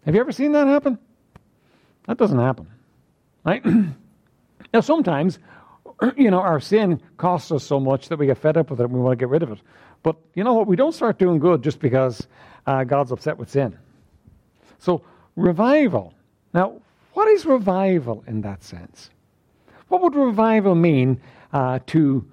Have 0.06 0.14
you 0.14 0.20
ever 0.22 0.32
seen 0.32 0.52
that 0.52 0.66
happen? 0.66 0.98
That 2.06 2.16
doesn't 2.16 2.38
happen. 2.38 2.68
Right? 3.44 3.62
now, 4.72 4.80
sometimes, 4.80 5.38
you 6.16 6.30
know, 6.30 6.40
our 6.40 6.58
sin 6.58 7.02
costs 7.18 7.52
us 7.52 7.62
so 7.62 7.80
much 7.80 8.08
that 8.08 8.18
we 8.18 8.24
get 8.24 8.38
fed 8.38 8.56
up 8.56 8.70
with 8.70 8.80
it 8.80 8.84
and 8.84 8.94
we 8.94 9.00
want 9.00 9.18
to 9.18 9.22
get 9.22 9.28
rid 9.28 9.42
of 9.42 9.52
it. 9.52 9.58
But 10.02 10.16
you 10.34 10.42
know 10.42 10.54
what? 10.54 10.66
We 10.66 10.76
don't 10.76 10.94
start 10.94 11.18
doing 11.18 11.38
good 11.38 11.62
just 11.62 11.80
because 11.80 12.26
uh, 12.66 12.84
God's 12.84 13.12
upset 13.12 13.36
with 13.36 13.50
sin. 13.50 13.78
So, 14.78 15.02
revival. 15.36 16.14
Now, 16.54 16.80
what 17.20 17.28
is 17.28 17.44
revival 17.44 18.24
in 18.26 18.40
that 18.40 18.62
sense? 18.62 19.10
What 19.88 20.00
would 20.00 20.14
revival 20.14 20.74
mean 20.74 21.20
uh, 21.52 21.80
to 21.88 22.26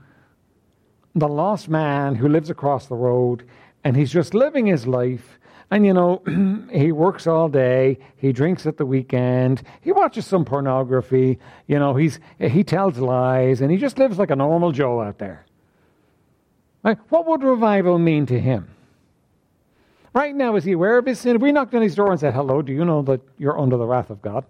the 1.13 1.27
lost 1.27 1.67
man 1.67 2.15
who 2.15 2.29
lives 2.29 2.49
across 2.49 2.87
the 2.87 2.95
road 2.95 3.43
and 3.83 3.97
he's 3.97 4.13
just 4.13 4.33
living 4.33 4.65
his 4.65 4.87
life? 4.87 5.39
And 5.69 5.85
you 5.85 5.93
know, 5.93 6.23
he 6.71 6.93
works 6.93 7.27
all 7.27 7.49
day, 7.49 7.99
he 8.15 8.31
drinks 8.31 8.65
at 8.65 8.77
the 8.77 8.85
weekend, 8.85 9.61
he 9.81 9.91
watches 9.91 10.25
some 10.25 10.45
pornography, 10.45 11.37
you 11.67 11.79
know, 11.79 11.93
he's, 11.93 12.21
he 12.39 12.63
tells 12.63 12.97
lies, 12.97 13.59
and 13.59 13.69
he 13.69 13.75
just 13.75 13.99
lives 13.99 14.17
like 14.17 14.31
a 14.31 14.37
normal 14.37 14.71
Joe 14.71 15.01
out 15.01 15.17
there. 15.17 15.45
Right? 16.81 16.97
What 17.09 17.25
would 17.25 17.43
revival 17.43 17.99
mean 17.99 18.25
to 18.27 18.39
him? 18.39 18.69
Right 20.13 20.33
now, 20.33 20.55
is 20.55 20.63
he 20.63 20.71
aware 20.71 20.97
of 20.97 21.05
his 21.05 21.19
sin? 21.19 21.35
If 21.35 21.41
we 21.41 21.51
knocked 21.51 21.75
on 21.75 21.81
his 21.81 21.93
door 21.95 22.09
and 22.09 22.17
said, 22.21 22.33
Hello, 22.33 22.61
do 22.61 22.71
you 22.71 22.85
know 22.85 23.01
that 23.01 23.19
you're 23.37 23.59
under 23.59 23.75
the 23.75 23.85
wrath 23.85 24.09
of 24.09 24.21
God? 24.21 24.45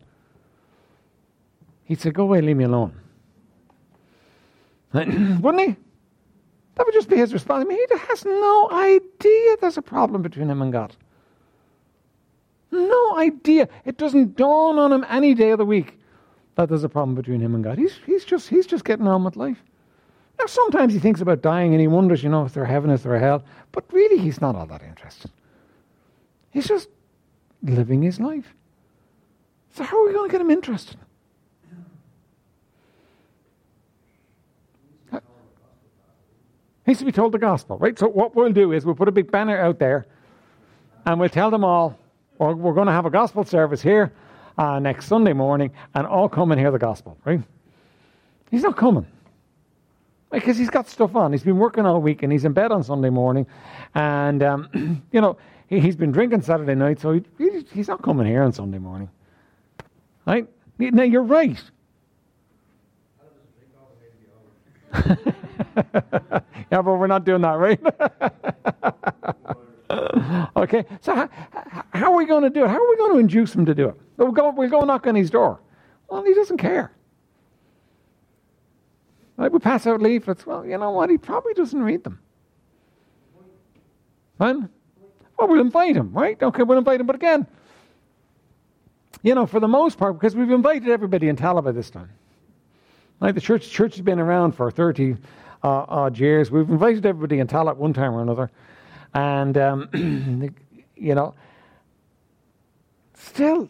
He'd 1.87 2.01
say, 2.01 2.11
Go 2.11 2.23
away, 2.23 2.41
leave 2.41 2.57
me 2.57 2.65
alone. 2.65 2.93
Wouldn't 4.93 5.61
he? 5.61 5.75
That 6.75 6.85
would 6.85 6.93
just 6.93 7.09
be 7.09 7.15
his 7.15 7.33
response. 7.33 7.65
I 7.65 7.67
mean, 7.67 7.79
he 7.89 7.97
has 7.97 8.23
no 8.23 8.69
idea 8.71 9.57
there's 9.59 9.77
a 9.77 9.81
problem 9.81 10.21
between 10.21 10.49
him 10.49 10.61
and 10.61 10.71
God. 10.71 10.95
No 12.71 13.17
idea. 13.17 13.67
It 13.85 13.97
doesn't 13.97 14.35
dawn 14.35 14.77
on 14.77 14.91
him 14.91 15.05
any 15.09 15.33
day 15.33 15.51
of 15.51 15.57
the 15.57 15.65
week 15.65 15.97
that 16.55 16.69
there's 16.69 16.83
a 16.83 16.89
problem 16.89 17.15
between 17.15 17.41
him 17.41 17.55
and 17.55 17.63
God. 17.63 17.77
He's, 17.77 17.99
he's, 18.05 18.25
just, 18.25 18.49
he's 18.49 18.67
just 18.67 18.83
getting 18.83 19.07
on 19.07 19.23
with 19.23 19.35
life. 19.37 19.63
Now, 20.37 20.45
sometimes 20.45 20.93
he 20.93 20.99
thinks 20.99 21.21
about 21.21 21.41
dying 21.41 21.73
and 21.73 21.81
he 21.81 21.87
wonders, 21.87 22.21
you 22.21 22.29
know, 22.29 22.45
if 22.45 22.53
there's 22.53 22.67
heaven, 22.67 22.91
if 22.91 23.03
there's 23.03 23.21
hell. 23.21 23.43
But 23.71 23.85
really, 23.91 24.19
he's 24.19 24.41
not 24.41 24.55
all 24.55 24.67
that 24.67 24.83
interested. 24.83 25.31
He's 26.51 26.67
just 26.67 26.89
living 27.63 28.03
his 28.03 28.19
life. 28.19 28.53
So, 29.73 29.83
how 29.83 30.01
are 30.01 30.07
we 30.07 30.13
going 30.13 30.29
to 30.29 30.31
get 30.31 30.41
him 30.41 30.51
interested? 30.51 30.97
Needs 36.87 36.99
to 36.99 37.05
be 37.05 37.11
told 37.11 37.33
the 37.33 37.37
gospel, 37.37 37.77
right? 37.77 37.99
So 37.99 38.07
what 38.07 38.33
we'll 38.33 38.53
do 38.53 38.71
is 38.71 38.85
we'll 38.85 38.95
put 38.95 39.09
a 39.09 39.11
big 39.11 39.29
banner 39.29 39.59
out 39.59 39.77
there 39.77 40.07
and 41.05 41.19
we'll 41.19 41.29
tell 41.29 41.51
them 41.51 41.63
all, 41.63 41.99
or 42.39 42.55
we're 42.55 42.73
going 42.73 42.87
to 42.87 42.93
have 42.93 43.05
a 43.05 43.09
gospel 43.09 43.43
service 43.43 43.81
here 43.81 44.13
uh, 44.57 44.79
next 44.79 45.07
Sunday 45.07 45.33
morning 45.33 45.71
and 45.93 46.07
all 46.07 46.29
come 46.29 46.51
and 46.51 46.59
hear 46.59 46.71
the 46.71 46.79
gospel, 46.79 47.17
right? 47.25 47.41
He's 48.49 48.63
not 48.63 48.77
coming. 48.77 49.05
Because 50.31 50.57
he's 50.57 50.69
got 50.69 50.87
stuff 50.89 51.15
on. 51.15 51.31
He's 51.31 51.43
been 51.43 51.57
working 51.57 51.85
all 51.85 52.01
week 52.01 52.23
and 52.23 52.31
he's 52.31 52.45
in 52.45 52.53
bed 52.53 52.71
on 52.71 52.83
Sunday 52.83 53.09
morning. 53.09 53.45
And, 53.93 54.41
um, 54.43 55.03
you 55.11 55.21
know, 55.21 55.37
he, 55.67 55.79
has 55.81 55.97
been 55.97 56.11
drinking 56.11 56.41
Saturday 56.41 56.75
night, 56.75 56.99
so 57.01 57.13
he, 57.13 57.23
he's 57.73 57.89
not 57.89 58.01
coming 58.01 58.25
here 58.25 58.43
on 58.43 58.53
Sunday 58.53 58.77
morning. 58.77 59.09
Right? 60.25 60.47
Now, 60.79 61.03
you're 61.03 61.23
right. 61.23 61.61
yeah, 66.71 66.81
but 66.81 66.95
we're 66.95 67.07
not 67.07 67.23
doing 67.23 67.41
that, 67.41 67.53
right? 67.53 67.79
okay, 70.57 70.85
so 71.01 71.15
how, 71.15 71.29
how, 71.93 72.11
are 72.11 72.17
we 72.17 72.25
going 72.25 72.43
to 72.43 72.49
do 72.49 72.63
it? 72.63 72.67
How 72.67 72.83
are 72.83 72.89
we 72.89 72.97
going 72.97 73.13
to 73.13 73.19
induce 73.19 73.53
him 73.53 73.65
to 73.65 73.75
do 73.75 73.89
it? 73.89 73.95
We'll 74.17 74.31
go, 74.31 74.49
we'll 74.49 74.69
go 74.69 74.81
knock 74.81 75.07
on 75.07 75.15
his 75.15 75.29
door. 75.29 75.59
Well, 76.09 76.23
he 76.23 76.33
doesn't 76.33 76.57
care. 76.57 76.91
Right, 79.37 79.51
we 79.51 79.59
pass 79.59 79.85
out 79.85 80.01
leaflets. 80.01 80.45
Well, 80.45 80.65
you 80.65 80.77
know 80.77 80.91
what? 80.91 81.09
He 81.09 81.17
probably 81.17 81.53
doesn't 81.53 81.81
read 81.81 82.03
them. 82.03 82.19
Fine? 84.39 84.69
Well, 85.37 85.47
we'll 85.47 85.61
invite 85.61 85.95
him, 85.95 86.11
right? 86.11 86.41
Okay, 86.41 86.63
we'll 86.63 86.79
invite 86.79 86.99
him. 86.99 87.05
But 87.05 87.15
again, 87.15 87.45
you 89.21 89.35
know, 89.35 89.45
for 89.45 89.59
the 89.59 89.67
most 89.67 89.97
part, 89.97 90.19
because 90.19 90.35
we've 90.35 90.49
invited 90.49 90.89
everybody 90.89 91.29
in 91.29 91.35
Tallaght 91.35 91.73
this 91.75 91.91
time. 91.91 92.09
Like 93.19 93.35
the 93.35 93.41
church, 93.41 93.69
church 93.69 93.95
has 93.95 94.01
been 94.01 94.19
around 94.19 94.53
for 94.53 94.69
30 94.69 95.17
uh, 95.63 95.85
odd 95.87 96.17
years. 96.17 96.51
We've 96.51 96.69
invited 96.69 97.05
everybody 97.05 97.39
in 97.39 97.47
Tallaght 97.47 97.77
one 97.77 97.93
time 97.93 98.13
or 98.13 98.21
another. 98.21 98.51
And, 99.13 99.57
um, 99.57 100.53
you 100.95 101.15
know, 101.15 101.33
still, 103.13 103.69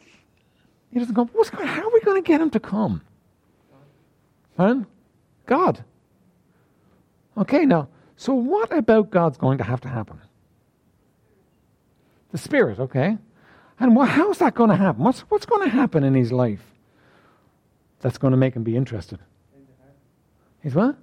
he 0.92 1.00
doesn't 1.00 1.14
go, 1.14 1.26
What's 1.34 1.50
going, 1.50 1.68
how 1.68 1.88
are 1.88 1.94
we 1.94 2.02
going 2.02 2.22
to 2.22 2.28
get 2.28 2.42
him 2.42 2.50
to 2.52 2.60
come? 2.60 3.02
Huh? 4.58 4.82
God. 5.46 5.84
Okay, 7.38 7.66
now, 7.66 7.88
so 8.16 8.34
what 8.34 8.76
about 8.76 9.12
God's 9.12 9.38
going 9.38 9.60
to 9.60 9.64
have 9.64 9.82
to 9.82 9.88
happen? 9.88 10.20
The 12.32 12.38
Spirit, 12.38 12.80
okay. 12.80 13.18
And 13.80 13.96
what, 13.96 14.10
how's 14.10 14.40
that 14.40 14.56
going 14.56 14.72
to 14.72 14.76
happen? 14.76 15.04
What's, 15.04 15.22
what's 15.22 15.46
going 15.46 15.70
to 15.70 15.74
happen 15.74 16.04
in 16.04 16.16
his 16.16 16.32
life 16.32 16.64
that's 18.00 18.18
going 18.18 18.32
to 18.32 18.38
make 18.38 18.56
him 18.56 18.64
be 18.64 18.76
interested? 18.76 19.20
He's 20.64 20.74
what? 20.74 20.98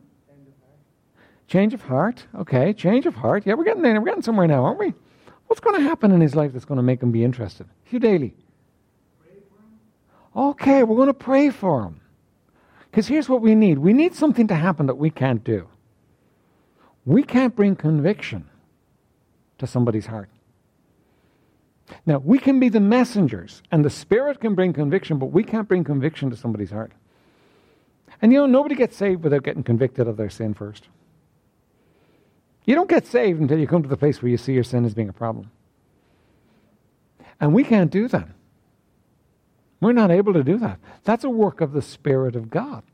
Change 1.47 1.75
of 1.75 1.83
heart. 1.83 2.27
Okay, 2.35 2.73
change 2.73 3.07
of 3.07 3.15
heart. 3.15 3.45
Yeah, 3.47 3.55
we're 3.55 3.65
getting 3.65 3.83
there. 3.83 4.01
We're 4.01 4.07
getting 4.07 4.23
somewhere 4.23 4.47
now, 4.47 4.65
aren't 4.65 4.79
we? 4.79 4.95
What's 5.47 5.61
going 5.61 5.77
to 5.77 5.83
happen 5.83 6.11
in 6.11 6.21
his 6.21 6.35
life 6.35 6.53
that's 6.53 6.65
going 6.65 6.77
to 6.77 6.83
make 6.83 7.03
him 7.03 7.13
be 7.13 7.23
interested? 7.23 7.67
Hugh 7.85 7.99
Daly. 7.99 8.35
Okay, 10.35 10.83
we're 10.83 10.97
going 10.97 11.09
to 11.09 11.15
pray 11.15 11.51
for 11.51 11.83
him. 11.83 12.01
Because 12.91 13.07
here's 13.07 13.29
what 13.29 13.41
we 13.41 13.55
need 13.55 13.79
we 13.79 13.93
need 13.93 14.15
something 14.15 14.47
to 14.49 14.55
happen 14.55 14.87
that 14.87 14.97
we 14.97 15.11
can't 15.11 15.45
do. 15.45 15.69
We 17.05 17.23
can't 17.23 17.55
bring 17.55 17.77
conviction 17.77 18.49
to 19.59 19.67
somebody's 19.67 20.07
heart. 20.07 20.31
Now, 22.07 22.19
we 22.19 22.39
can 22.39 22.59
be 22.59 22.71
the 22.71 22.81
messengers, 22.81 23.63
and 23.71 23.85
the 23.85 23.91
Spirit 23.91 24.41
can 24.41 24.55
bring 24.55 24.73
conviction, 24.73 25.19
but 25.19 25.27
we 25.27 25.45
can't 25.45 25.69
bring 25.69 25.85
conviction 25.85 26.31
to 26.31 26.37
somebody's 26.37 26.71
heart. 26.71 26.93
And 28.23 28.33
you 28.33 28.39
know, 28.39 28.47
nobody 28.47 28.75
gets 28.75 28.97
saved 28.97 29.23
without 29.23 29.43
getting 29.43 29.63
convicted 29.63 30.09
of 30.09 30.17
their 30.17 30.31
sin 30.31 30.55
first. 30.55 30.89
You 32.65 32.75
don't 32.75 32.89
get 32.89 33.07
saved 33.07 33.41
until 33.41 33.59
you 33.59 33.67
come 33.67 33.83
to 33.83 33.89
the 33.89 33.97
place 33.97 34.23
where 34.23 34.31
you 34.31 34.37
see 34.37 34.55
your 34.55 34.65
sin 34.65 34.85
as 34.85 34.95
being 34.95 35.09
a 35.09 35.13
problem. 35.13 35.51
And 37.41 37.53
we 37.53 37.65
can't 37.65 37.91
do 37.91 38.09
that. 38.09 38.29
We're 39.81 39.93
not 39.93 40.11
able 40.11 40.33
to 40.33 40.43
do 40.43 40.57
that. 40.59 40.79
That's 41.05 41.25
a 41.25 41.31
work 41.31 41.61
of 41.61 41.73
the 41.73 41.83
Spirit 41.83 42.37
of 42.37 42.49
God 42.49 42.85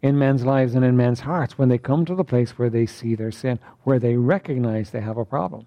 in 0.00 0.18
men's 0.18 0.44
lives 0.44 0.74
and 0.74 0.84
in 0.84 0.96
men's 0.96 1.20
hearts 1.20 1.58
when 1.58 1.68
they 1.68 1.78
come 1.78 2.04
to 2.04 2.14
the 2.14 2.24
place 2.24 2.52
where 2.52 2.70
they 2.70 2.86
see 2.86 3.14
their 3.14 3.30
sin, 3.30 3.58
where 3.82 3.98
they 3.98 4.16
recognize 4.16 4.90
they 4.90 5.00
have 5.00 5.16
a 5.16 5.24
problem. 5.24 5.66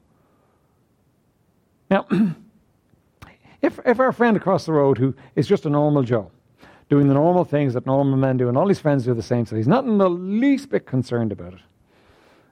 Now, 1.89 2.07
if, 3.61 3.79
if 3.85 3.99
our 3.99 4.11
friend 4.11 4.37
across 4.37 4.65
the 4.65 4.73
road 4.73 4.97
who 4.97 5.15
is 5.35 5.47
just 5.47 5.65
a 5.65 5.69
normal 5.69 6.03
Joe, 6.03 6.31
doing 6.89 7.07
the 7.07 7.13
normal 7.13 7.45
things 7.45 7.73
that 7.73 7.85
normal 7.85 8.17
men 8.17 8.37
do, 8.37 8.47
and 8.47 8.57
all 8.57 8.67
his 8.67 8.79
friends 8.79 9.05
do 9.05 9.13
the 9.13 9.23
same, 9.23 9.45
so 9.45 9.55
he's 9.55 9.67
not 9.67 9.85
in 9.85 9.97
the 9.97 10.09
least 10.09 10.69
bit 10.69 10.85
concerned 10.85 11.31
about 11.31 11.53
it. 11.53 11.59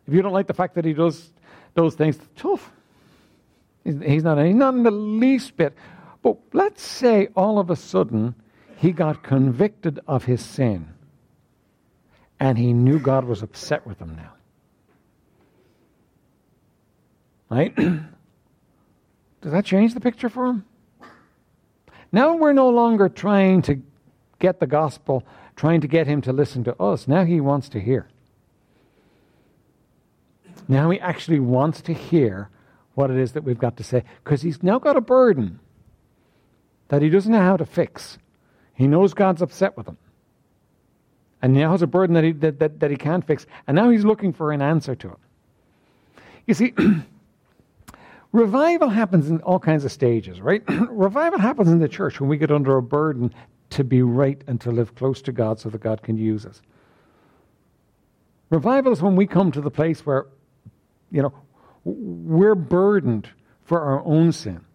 If 0.08 0.14
you 0.14 0.22
don't 0.22 0.34
like 0.34 0.48
the 0.48 0.54
fact 0.54 0.76
that 0.76 0.86
he 0.86 0.94
does 0.94 1.32
those 1.74 1.96
things, 1.96 2.18
tough. 2.36 2.72
He's, 3.84 3.96
not, 4.24 4.44
he's 4.44 4.56
not 4.56 4.74
in 4.74 4.84
the 4.84 4.92
least 4.92 5.58
bit. 5.58 5.74
But 6.22 6.38
let's 6.54 6.82
say 6.82 7.28
all 7.36 7.60
of 7.60 7.70
a 7.70 7.76
sudden 7.76 8.34
he 8.78 8.92
got 8.92 9.24
convicted 9.24 10.00
of 10.08 10.26
his 10.26 10.44
sin 10.44 10.88
and 12.40 12.58
he 12.58 12.74
knew 12.74 13.00
God 13.00 13.26
was 13.26 13.44
upset 13.44 13.86
with 13.86 14.00
him 14.00 14.16
now. 14.16 14.32
Right? 17.50 17.76
Does 19.42 19.52
that 19.52 19.66
change 19.66 19.94
the 19.94 20.00
picture 20.00 20.30
for 20.30 20.48
him? 20.48 20.66
Now 22.12 22.36
we're 22.36 22.54
no 22.54 22.70
longer 22.70 23.08
trying 23.08 23.62
to 23.64 23.82
get 24.40 24.60
the 24.60 24.68
gospel, 24.68 25.24
trying 25.56 25.82
to 25.82 25.88
get 25.88 26.08
him 26.08 26.22
to 26.22 26.34
listen 26.34 26.64
to 26.64 26.82
us. 26.82 27.08
Now 27.08 27.24
he 27.24 27.40
wants 27.40 27.70
to 27.70 27.80
hear. 27.80 28.08
Now 30.68 30.90
he 30.90 31.00
actually 31.00 31.40
wants 31.40 31.82
to 31.82 31.94
hear 31.94 32.50
what 32.96 33.12
it 33.12 33.18
is 33.18 33.34
that 33.34 33.44
we've 33.44 33.58
got 33.58 33.78
to 33.78 33.84
say 33.84 34.04
because 34.24 34.42
he's 34.42 34.64
now 34.64 34.80
got 34.80 34.98
a 34.98 35.02
burden 35.02 35.60
that 36.88 37.02
he 37.02 37.10
doesn't 37.10 37.32
know 37.32 37.42
how 37.42 37.58
to 37.58 37.66
fix. 37.66 38.18
He 38.74 38.88
knows 38.88 39.14
God's 39.14 39.42
upset 39.42 39.78
with 39.78 39.88
him. 39.88 39.98
And 41.42 41.54
now 41.54 41.72
has 41.72 41.82
a 41.82 41.88
burden 41.88 42.14
that 42.16 42.24
he, 42.24 42.32
that, 42.34 42.60
that, 42.60 42.80
that 42.80 42.92
he 42.92 42.98
can't 42.98 43.26
fix. 43.26 43.46
And 43.68 43.76
now 43.76 43.90
he's 43.90 44.06
looking 44.06 44.34
for 44.34 44.52
an 44.52 44.62
answer 44.62 44.96
to 44.96 45.10
it. 45.10 45.18
You 46.48 46.54
see, 46.54 46.74
Revival 48.32 48.90
happens 48.90 49.30
in 49.30 49.42
all 49.42 49.60
kinds 49.60 49.86
of 49.86 49.92
stages, 49.92 50.42
right? 50.42 50.64
Revival 50.90 51.40
happens 51.40 51.70
in 51.70 51.80
the 51.80 51.88
church 51.88 52.20
when 52.20 52.30
we 52.30 52.38
get 52.38 52.52
under 52.52 52.78
a 52.78 52.82
burden 52.82 53.34
to 53.72 53.84
be 53.84 54.02
right 54.02 54.42
and 54.48 54.60
to 54.62 54.72
live 54.72 54.96
close 54.96 55.22
to 55.24 55.32
God 55.32 55.60
so 55.60 55.70
that 55.70 55.82
God 55.82 56.02
can 56.02 56.18
use 56.18 56.46
us. 56.46 56.62
Revival 58.50 58.92
is 58.92 59.02
when 59.02 59.16
we 59.16 59.26
come 59.26 59.52
to 59.52 59.62
the 59.62 59.72
place 59.72 60.06
where, 60.06 60.28
you 61.16 61.22
know, 61.22 61.34
we're 61.86 62.56
burdened 62.56 63.30
for 63.64 63.80
our 63.80 64.04
own 64.04 64.34
sin. 64.34 64.66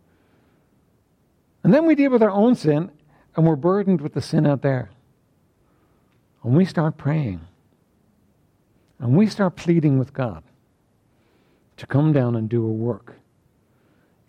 And 1.63 1.75
then 1.75 1.85
we 1.85 1.95
deal 1.95 2.11
with 2.11 2.23
our 2.23 2.31
own 2.31 2.55
sin 2.55 2.91
and 3.37 3.47
we're 3.47 3.57
burdened 3.57 4.01
with 4.01 4.15
the 4.15 4.23
sin 4.23 4.47
out 4.47 4.63
there. 4.63 4.91
And 6.43 6.57
we 6.57 6.65
start 6.65 6.97
praying. 6.97 7.43
And 8.99 9.15
we 9.15 9.27
start 9.27 9.57
pleading 9.57 9.99
with 9.99 10.15
God 10.15 10.43
to 11.77 11.87
come 11.87 12.15
down 12.15 12.35
and 12.37 12.49
do 12.49 12.65
a 12.65 12.73
work 12.73 13.17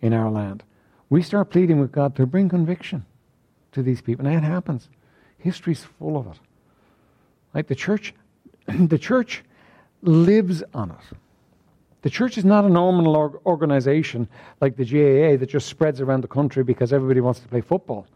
in 0.02 0.12
our 0.12 0.30
land. 0.30 0.62
We 1.08 1.22
start 1.22 1.48
pleading 1.48 1.80
with 1.80 1.92
God 1.92 2.14
to 2.16 2.26
bring 2.26 2.50
conviction 2.50 3.06
to 3.72 3.82
these 3.82 4.02
people. 4.02 4.26
And 4.26 4.36
that 4.36 4.46
happens. 4.46 4.90
History's 5.38 5.84
full 5.98 6.18
of 6.18 6.26
it. 6.26 6.38
Like 7.54 7.68
the 7.68 7.74
church, 7.74 8.12
the 8.66 8.98
church 8.98 9.44
lives 10.02 10.62
on 10.74 10.90
it. 10.90 11.16
The 12.02 12.10
church 12.10 12.36
is 12.36 12.44
not 12.44 12.64
a 12.64 12.68
normal 12.68 13.40
organization 13.46 14.28
like 14.60 14.76
the 14.76 14.84
GAA 14.84 15.38
that 15.38 15.48
just 15.48 15.68
spreads 15.68 16.00
around 16.00 16.22
the 16.22 16.28
country 16.28 16.64
because 16.64 16.92
everybody 16.92 17.20
wants 17.20 17.40
to 17.40 17.48
play 17.48 17.60
football. 17.60 18.06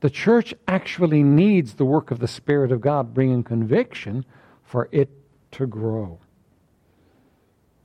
The 0.00 0.10
church 0.10 0.54
actually 0.68 1.22
needs 1.22 1.74
the 1.74 1.84
work 1.84 2.10
of 2.10 2.18
the 2.18 2.28
Spirit 2.28 2.72
of 2.72 2.80
God 2.80 3.14
bringing 3.14 3.42
conviction 3.42 4.24
for 4.62 4.88
it 4.90 5.10
to 5.52 5.66
grow 5.66 6.18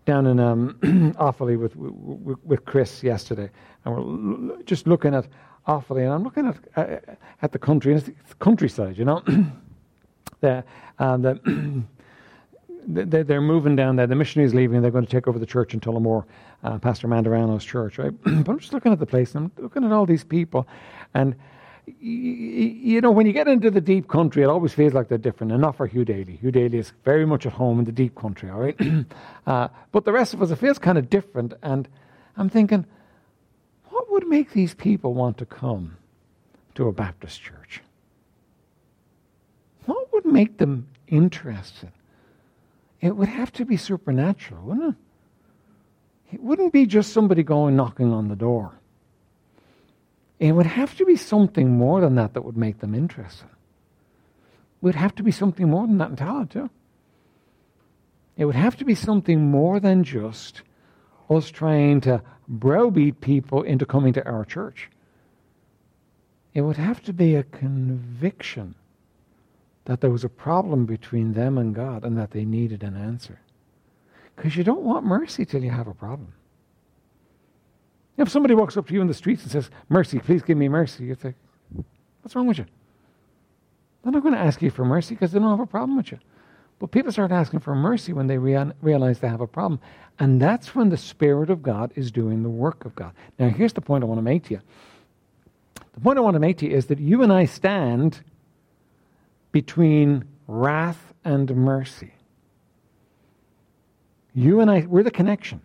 down 0.05 0.25
in 0.25 0.39
um, 0.39 0.79
Offaly 1.19 1.57
with, 1.57 1.75
with, 1.75 2.43
with 2.43 2.65
Chris 2.65 3.03
yesterday, 3.03 3.49
and 3.85 4.49
we're 4.49 4.63
just 4.63 4.87
looking 4.87 5.13
at 5.13 5.27
Offaly, 5.67 6.03
and 6.03 6.11
I'm 6.11 6.23
looking 6.23 6.47
at 6.47 6.57
uh, 6.75 7.13
at 7.43 7.51
the 7.51 7.59
country, 7.59 7.93
and 7.93 8.01
it's 8.01 8.29
the 8.29 8.35
countryside, 8.35 8.97
you 8.97 9.05
know. 9.05 9.21
the, 10.41 10.63
um, 10.97 11.21
the 11.21 11.83
they're 12.87 13.41
moving 13.41 13.75
down 13.75 13.95
there. 13.95 14.07
The 14.07 14.15
missionaries 14.15 14.53
leaving. 14.53 14.81
They're 14.81 14.91
going 14.91 15.05
to 15.05 15.11
take 15.11 15.27
over 15.27 15.37
the 15.37 15.45
church 15.45 15.73
in 15.73 15.79
Tullamore, 15.79 16.25
uh, 16.63 16.79
Pastor 16.79 17.07
Mandarano's 17.07 17.63
church, 17.63 17.97
right? 17.97 18.13
but 18.23 18.49
I'm 18.49 18.59
just 18.59 18.73
looking 18.73 18.91
at 18.91 18.99
the 18.99 19.05
place, 19.05 19.35
and 19.35 19.51
I'm 19.57 19.63
looking 19.63 19.83
at 19.83 19.91
all 19.91 20.05
these 20.05 20.23
people, 20.23 20.67
and 21.13 21.35
you 21.99 23.01
know, 23.01 23.11
when 23.11 23.25
you 23.25 23.33
get 23.33 23.47
into 23.47 23.71
the 23.71 23.81
deep 23.81 24.07
country, 24.07 24.43
it 24.43 24.47
always 24.47 24.73
feels 24.73 24.93
like 24.93 25.07
they're 25.07 25.17
different, 25.17 25.57
not 25.59 25.75
for 25.75 25.87
Hugh 25.87 26.05
Daly. 26.05 26.35
Hugh 26.35 26.51
Daly 26.51 26.77
is 26.77 26.93
very 27.03 27.25
much 27.25 27.45
at 27.45 27.53
home 27.53 27.79
in 27.79 27.85
the 27.85 27.91
deep 27.91 28.15
country, 28.15 28.49
all 28.49 28.59
right? 28.59 28.79
uh, 29.47 29.69
but 29.91 30.05
the 30.05 30.11
rest 30.11 30.33
of 30.33 30.41
us, 30.41 30.51
it 30.51 30.57
feels 30.57 30.77
kind 30.77 30.97
of 30.97 31.09
different, 31.09 31.53
and 31.63 31.87
I'm 32.37 32.49
thinking, 32.49 32.85
what 33.85 34.11
would 34.11 34.27
make 34.27 34.51
these 34.51 34.73
people 34.73 35.13
want 35.13 35.37
to 35.39 35.45
come 35.45 35.97
to 36.75 36.87
a 36.87 36.91
Baptist 36.91 37.41
church? 37.41 37.81
What 39.85 40.13
would 40.13 40.25
make 40.25 40.57
them 40.57 40.87
interested? 41.07 41.91
It 43.01 43.15
would 43.15 43.29
have 43.29 43.51
to 43.53 43.65
be 43.65 43.77
supernatural, 43.77 44.61
wouldn't 44.63 44.95
it? 44.95 46.35
It 46.35 46.43
wouldn't 46.43 46.73
be 46.73 46.85
just 46.85 47.13
somebody 47.13 47.43
going 47.43 47.75
knocking 47.75 48.13
on 48.13 48.27
the 48.27 48.35
door. 48.35 48.73
It 50.39 50.51
would 50.51 50.65
have 50.65 50.95
to 50.97 51.05
be 51.05 51.15
something 51.15 51.77
more 51.77 52.01
than 52.01 52.15
that 52.15 52.33
that 52.33 52.43
would 52.43 52.57
make 52.57 52.79
them 52.79 52.93
interested. 52.93 53.47
It 53.47 54.85
would 54.85 54.95
have 54.95 55.15
to 55.15 55.23
be 55.23 55.31
something 55.31 55.69
more 55.69 55.87
than 55.87 55.97
that 55.97 56.11
in 56.11 56.15
Tallaght, 56.15 56.51
too. 56.51 56.69
It 58.37 58.45
would 58.45 58.55
have 58.55 58.77
to 58.77 58.85
be 58.85 58.95
something 58.95 59.51
more 59.51 59.79
than 59.79 60.03
just 60.03 60.61
us 61.29 61.49
trying 61.49 62.01
to 62.01 62.21
browbeat 62.47 63.21
people 63.21 63.63
into 63.63 63.85
coming 63.85 64.13
to 64.13 64.25
our 64.25 64.45
church. 64.45 64.89
It 66.53 66.61
would 66.61 66.77
have 66.77 67.03
to 67.03 67.13
be 67.13 67.35
a 67.35 67.43
conviction 67.43 68.75
that 69.89 70.01
there 70.01 70.11
was 70.11 70.23
a 70.23 70.29
problem 70.29 70.85
between 70.85 71.33
them 71.33 71.57
and 71.57 71.73
God 71.73 72.05
and 72.05 72.15
that 72.15 72.29
they 72.29 72.45
needed 72.45 72.83
an 72.83 72.95
answer. 72.95 73.39
Because 74.35 74.55
you 74.55 74.63
don't 74.63 74.83
want 74.83 75.03
mercy 75.03 75.45
till 75.45 75.63
you 75.63 75.71
have 75.71 75.87
a 75.87 75.95
problem. 75.95 76.31
If 78.15 78.29
somebody 78.29 78.53
walks 78.53 78.77
up 78.77 78.85
to 78.85 78.93
you 78.93 79.01
in 79.01 79.07
the 79.07 79.15
streets 79.15 79.41
and 79.41 79.51
says, 79.51 79.71
Mercy, 79.89 80.19
please 80.19 80.43
give 80.43 80.59
me 80.59 80.69
mercy, 80.69 81.05
you 81.05 81.15
think, 81.15 81.35
What's 82.21 82.35
wrong 82.35 82.45
with 82.45 82.59
you? 82.59 82.67
They're 84.03 84.11
not 84.11 84.21
going 84.21 84.35
to 84.35 84.39
ask 84.39 84.61
you 84.61 84.69
for 84.69 84.85
mercy 84.85 85.15
because 85.15 85.31
they 85.31 85.39
don't 85.39 85.49
have 85.49 85.59
a 85.59 85.65
problem 85.65 85.97
with 85.97 86.11
you. 86.11 86.19
But 86.77 86.91
people 86.91 87.11
start 87.11 87.31
asking 87.31 87.61
for 87.61 87.73
mercy 87.73 88.13
when 88.13 88.27
they 88.27 88.37
rea- 88.37 88.73
realize 88.83 89.17
they 89.19 89.27
have 89.27 89.41
a 89.41 89.47
problem. 89.47 89.79
And 90.19 90.39
that's 90.39 90.75
when 90.75 90.89
the 90.89 90.97
Spirit 90.97 91.49
of 91.49 91.63
God 91.63 91.91
is 91.95 92.11
doing 92.11 92.43
the 92.43 92.49
work 92.49 92.85
of 92.85 92.93
God. 92.93 93.13
Now, 93.39 93.49
here's 93.49 93.73
the 93.73 93.81
point 93.81 94.03
I 94.03 94.07
want 94.07 94.19
to 94.19 94.23
make 94.23 94.43
to 94.45 94.53
you. 94.53 94.61
The 95.93 96.01
point 96.01 96.19
I 96.19 96.21
want 96.21 96.35
to 96.35 96.39
make 96.39 96.59
to 96.59 96.69
you 96.69 96.77
is 96.77 96.85
that 96.85 96.99
you 96.99 97.23
and 97.23 97.33
I 97.33 97.45
stand 97.45 98.21
between 99.51 100.25
wrath 100.47 101.13
and 101.23 101.53
mercy. 101.55 102.13
You 104.33 104.61
and 104.61 104.69
I, 104.69 104.85
we're 104.87 105.03
the 105.03 105.11
connection. 105.11 105.61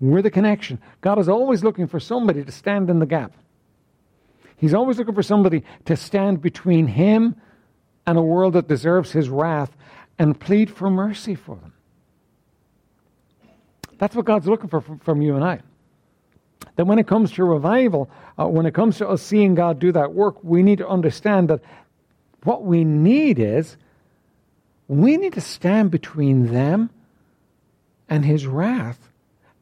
We're 0.00 0.22
the 0.22 0.30
connection. 0.30 0.80
God 1.00 1.18
is 1.18 1.28
always 1.28 1.62
looking 1.62 1.86
for 1.86 2.00
somebody 2.00 2.44
to 2.44 2.52
stand 2.52 2.90
in 2.90 2.98
the 2.98 3.06
gap. 3.06 3.32
He's 4.56 4.74
always 4.74 4.98
looking 4.98 5.14
for 5.14 5.22
somebody 5.22 5.64
to 5.86 5.96
stand 5.96 6.40
between 6.40 6.86
him 6.86 7.36
and 8.06 8.18
a 8.18 8.22
world 8.22 8.54
that 8.54 8.68
deserves 8.68 9.12
his 9.12 9.28
wrath 9.28 9.76
and 10.18 10.38
plead 10.38 10.70
for 10.70 10.90
mercy 10.90 11.34
for 11.34 11.56
them. 11.56 11.72
That's 13.98 14.16
what 14.16 14.24
God's 14.24 14.48
looking 14.48 14.68
for 14.68 14.80
from, 14.80 15.22
you 15.22 15.36
and 15.36 15.44
I. 15.44 15.60
That 16.76 16.86
when 16.86 16.98
it 16.98 17.06
comes 17.06 17.30
to 17.32 17.44
revival, 17.44 18.10
uh, 18.38 18.48
when 18.48 18.66
it 18.66 18.74
comes 18.74 18.98
to 18.98 19.08
us 19.08 19.22
seeing 19.22 19.54
God 19.54 19.78
do 19.78 19.92
that 19.92 20.12
work, 20.12 20.42
we 20.42 20.62
need 20.62 20.78
to 20.78 20.88
understand 20.88 21.50
that 21.50 21.60
what 22.44 22.64
we 22.64 22.84
need 22.84 23.38
is 23.38 23.76
we 24.88 25.16
need 25.16 25.34
to 25.34 25.40
stand 25.40 25.90
between 25.90 26.52
them 26.52 26.90
and 28.08 28.24
his 28.24 28.46
wrath 28.46 29.08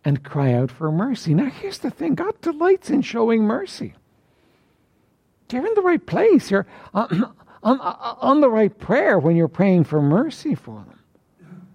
and 0.05 0.25
cry 0.25 0.55
out 0.55 0.71
for 0.71 0.90
mercy. 0.90 1.35
Now, 1.35 1.51
here's 1.51 1.79
the 1.79 1.90
thing 1.90 2.14
God 2.14 2.40
delights 2.40 2.90
in 2.90 3.03
showing 3.03 3.43
mercy. 3.43 3.95
You're 5.51 5.66
in 5.66 5.75
the 5.75 5.83
right 5.83 6.05
place. 6.05 6.51
You're 6.51 6.66
uh, 6.95 7.07
on, 7.62 7.81
on, 7.81 8.16
on 8.21 8.40
the 8.40 8.49
right 8.49 8.77
prayer 8.79 9.19
when 9.19 9.37
you're 9.37 9.49
praying 9.49 9.85
for 9.85 10.01
mercy 10.01 10.55
for 10.55 10.85
them. 10.87 10.99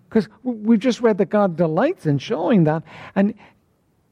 Because 0.09 0.29
we've 0.43 0.79
just 0.79 1.01
read 1.01 1.17
that 1.17 1.29
God 1.29 1.57
delights 1.57 2.05
in 2.05 2.19
showing 2.19 2.63
that. 2.63 2.83
And 3.15 3.33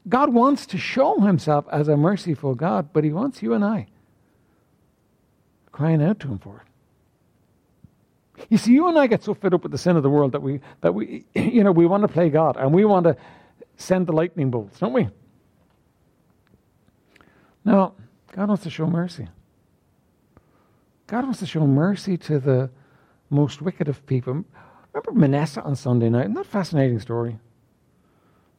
God 0.08 0.34
wants 0.34 0.66
to 0.66 0.78
show 0.78 1.18
himself 1.20 1.64
as 1.72 1.88
a 1.88 1.96
merciful 1.96 2.54
God, 2.54 2.92
but 2.92 3.04
he 3.04 3.12
wants 3.12 3.42
you 3.42 3.54
and 3.54 3.64
I 3.64 3.86
crying 5.74 6.00
out 6.00 6.20
to 6.20 6.28
him 6.28 6.38
for 6.38 6.64
it. 6.64 6.73
You 8.48 8.58
see, 8.58 8.72
you 8.72 8.88
and 8.88 8.98
I 8.98 9.06
get 9.06 9.22
so 9.22 9.34
fed 9.34 9.54
up 9.54 9.62
with 9.62 9.72
the 9.72 9.78
sin 9.78 9.96
of 9.96 10.02
the 10.02 10.10
world 10.10 10.32
that 10.32 10.42
we 10.42 10.60
that 10.80 10.94
we 10.94 11.24
you 11.34 11.62
know 11.62 11.72
we 11.72 11.86
want 11.86 12.02
to 12.02 12.08
play 12.08 12.28
God 12.28 12.56
and 12.56 12.72
we 12.72 12.84
want 12.84 13.04
to 13.04 13.16
send 13.76 14.06
the 14.06 14.12
lightning 14.12 14.50
bolts, 14.50 14.78
don't 14.78 14.92
we? 14.92 15.08
Now, 17.64 17.94
God 18.32 18.48
wants 18.48 18.64
to 18.64 18.70
show 18.70 18.86
mercy. 18.86 19.28
God 21.06 21.24
wants 21.24 21.38
to 21.40 21.46
show 21.46 21.66
mercy 21.66 22.16
to 22.18 22.38
the 22.38 22.70
most 23.30 23.62
wicked 23.62 23.88
of 23.88 24.04
people. 24.06 24.44
Remember 24.92 25.12
Manasseh 25.12 25.62
on 25.62 25.76
Sunday 25.76 26.08
night? 26.08 26.24
Isn't 26.24 26.34
that 26.34 26.46
fascinating 26.46 27.00
story? 27.00 27.38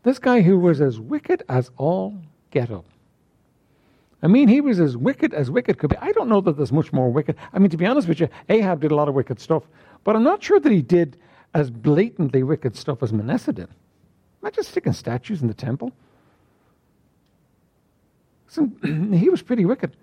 This 0.04 0.20
guy 0.20 0.42
who 0.42 0.60
was 0.60 0.82
as 0.82 1.00
wicked 1.00 1.44
as 1.50 1.72
all 1.78 2.18
get 2.52 2.72
up. 2.72 2.86
I 4.26 4.28
mean, 4.28 4.48
he 4.48 4.60
was 4.60 4.80
as 4.80 4.98
wicked 4.98 5.36
as 5.36 5.52
wicked 5.52 5.78
could 5.78 5.92
be. 5.92 5.98
I 5.98 6.12
don't 6.12 6.28
know 6.28 6.42
that 6.42 6.58
there's 6.58 6.72
much 6.72 6.92
more 6.92 7.12
wicked. 7.12 7.36
I 7.54 7.60
mean, 7.60 7.70
to 7.70 7.78
be 7.78 7.86
honest 7.86 8.08
with 8.08 8.20
you, 8.20 8.28
Ahab 8.50 8.82
did 8.82 8.90
a 8.90 8.96
lot 8.96 9.08
of 9.08 9.14
wicked 9.14 9.40
stuff, 9.40 9.62
but 10.04 10.16
I'm 10.16 10.24
not 10.24 10.42
sure 10.42 10.60
that 10.60 10.72
he 10.72 10.82
did 10.82 11.16
as 11.54 11.70
blatantly 11.70 12.42
wicked 12.42 12.76
stuff 12.76 13.04
as 13.04 13.14
Manasseh 13.14 13.54
did. 13.54 13.68
Not 14.42 14.54
just 14.54 14.72
sticking 14.72 14.94
statues 14.94 15.44
in 15.44 15.48
the 15.48 15.54
temple. 15.54 15.92
So, 18.48 18.68
he 19.14 19.30
was 19.30 19.44
pretty 19.44 19.64
wicked. 19.64 19.96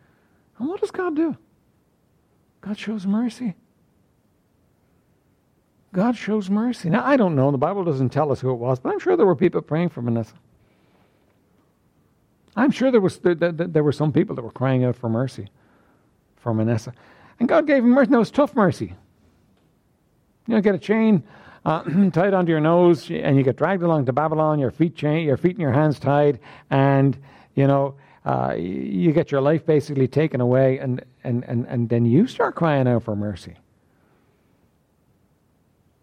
And 0.60 0.68
what 0.68 0.80
does 0.80 0.92
God 0.92 1.16
do? 1.16 1.36
God 2.60 2.78
shows 2.78 3.08
mercy. 3.08 3.56
God 5.92 6.16
shows 6.16 6.48
mercy. 6.48 6.90
Now, 6.90 7.04
I 7.04 7.16
don't 7.16 7.34
know. 7.34 7.50
The 7.50 7.58
Bible 7.58 7.82
doesn't 7.82 8.10
tell 8.10 8.30
us 8.30 8.40
who 8.40 8.52
it 8.52 8.58
was, 8.58 8.78
but 8.78 8.92
I'm 8.92 9.00
sure 9.00 9.16
there 9.16 9.26
were 9.26 9.34
people 9.34 9.62
praying 9.62 9.88
for 9.88 10.00
Manasseh. 10.00 10.36
I'm 12.56 12.70
sure 12.70 12.90
there, 12.90 13.00
was, 13.00 13.18
there, 13.18 13.34
there, 13.34 13.52
there 13.52 13.82
were 13.82 13.92
some 13.92 14.12
people 14.12 14.36
that 14.36 14.42
were 14.42 14.50
crying 14.50 14.84
out 14.84 14.96
for 14.96 15.08
mercy 15.08 15.48
for 16.36 16.52
Manasseh. 16.52 16.92
And 17.40 17.48
God 17.48 17.66
gave 17.66 17.82
him 17.82 17.90
mercy. 17.90 18.10
No, 18.10 18.20
it's 18.20 18.30
tough 18.30 18.54
mercy. 18.54 18.94
You 20.46 20.54
know, 20.54 20.60
get 20.60 20.74
a 20.74 20.78
chain 20.78 21.22
uh, 21.64 21.82
tied 22.12 22.34
onto 22.34 22.50
your 22.50 22.60
nose, 22.60 23.10
and 23.10 23.36
you 23.36 23.42
get 23.42 23.56
dragged 23.56 23.82
along 23.82 24.06
to 24.06 24.12
Babylon, 24.12 24.58
your 24.58 24.70
feet, 24.70 24.96
chain, 24.96 25.26
your 25.26 25.36
feet 25.36 25.52
and 25.52 25.60
your 25.60 25.72
hands 25.72 25.98
tied, 25.98 26.40
and, 26.70 27.16
you 27.54 27.66
know, 27.66 27.94
uh, 28.24 28.54
you 28.56 29.12
get 29.12 29.30
your 29.32 29.40
life 29.40 29.64
basically 29.66 30.06
taken 30.06 30.40
away, 30.40 30.78
and, 30.78 31.04
and, 31.24 31.44
and, 31.44 31.66
and 31.66 31.88
then 31.88 32.04
you 32.04 32.26
start 32.26 32.54
crying 32.54 32.86
out 32.86 33.02
for 33.02 33.16
mercy. 33.16 33.54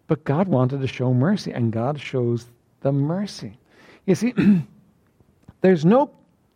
But 0.06 0.24
God 0.24 0.48
wanted 0.48 0.80
to 0.80 0.86
show 0.86 1.14
mercy, 1.14 1.52
and 1.52 1.72
God 1.72 2.00
shows 2.00 2.46
the 2.80 2.92
mercy. 2.92 3.56
You 4.06 4.14
see, 4.14 4.34
there's 5.60 5.84
no 5.84 6.10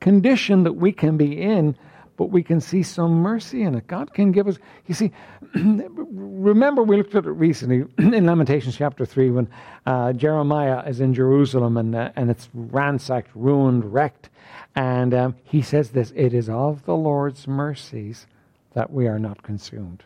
condition 0.04 0.64
that 0.64 0.74
we 0.74 0.92
can 0.92 1.16
be 1.16 1.40
in, 1.40 1.74
but 2.18 2.26
we 2.26 2.42
can 2.42 2.60
see 2.60 2.82
some 2.82 3.22
mercy 3.22 3.62
in 3.62 3.74
it. 3.74 3.86
God 3.86 4.12
can 4.12 4.32
give 4.32 4.46
us. 4.46 4.58
You 4.86 4.94
see, 4.94 5.12
remember 5.54 6.82
we 6.82 6.98
looked 6.98 7.14
at 7.14 7.24
it 7.24 7.30
recently 7.30 7.86
in 7.98 8.26
Lamentations 8.26 8.76
chapter 8.76 9.06
3 9.06 9.30
when 9.30 9.48
uh, 9.86 10.12
Jeremiah 10.12 10.86
is 10.86 11.00
in 11.00 11.14
Jerusalem 11.14 11.78
and, 11.78 11.96
uh, 11.96 12.10
and 12.16 12.30
it's 12.30 12.50
ransacked, 12.52 13.30
ruined, 13.34 13.94
wrecked. 13.94 14.28
And 14.76 15.14
um, 15.14 15.36
he 15.42 15.62
says 15.62 15.88
this 15.92 16.12
It 16.14 16.34
is 16.34 16.50
of 16.50 16.84
the 16.84 16.94
Lord's 16.94 17.48
mercies 17.48 18.26
that 18.74 18.92
we 18.92 19.06
are 19.08 19.18
not 19.18 19.42
consumed 19.42 20.04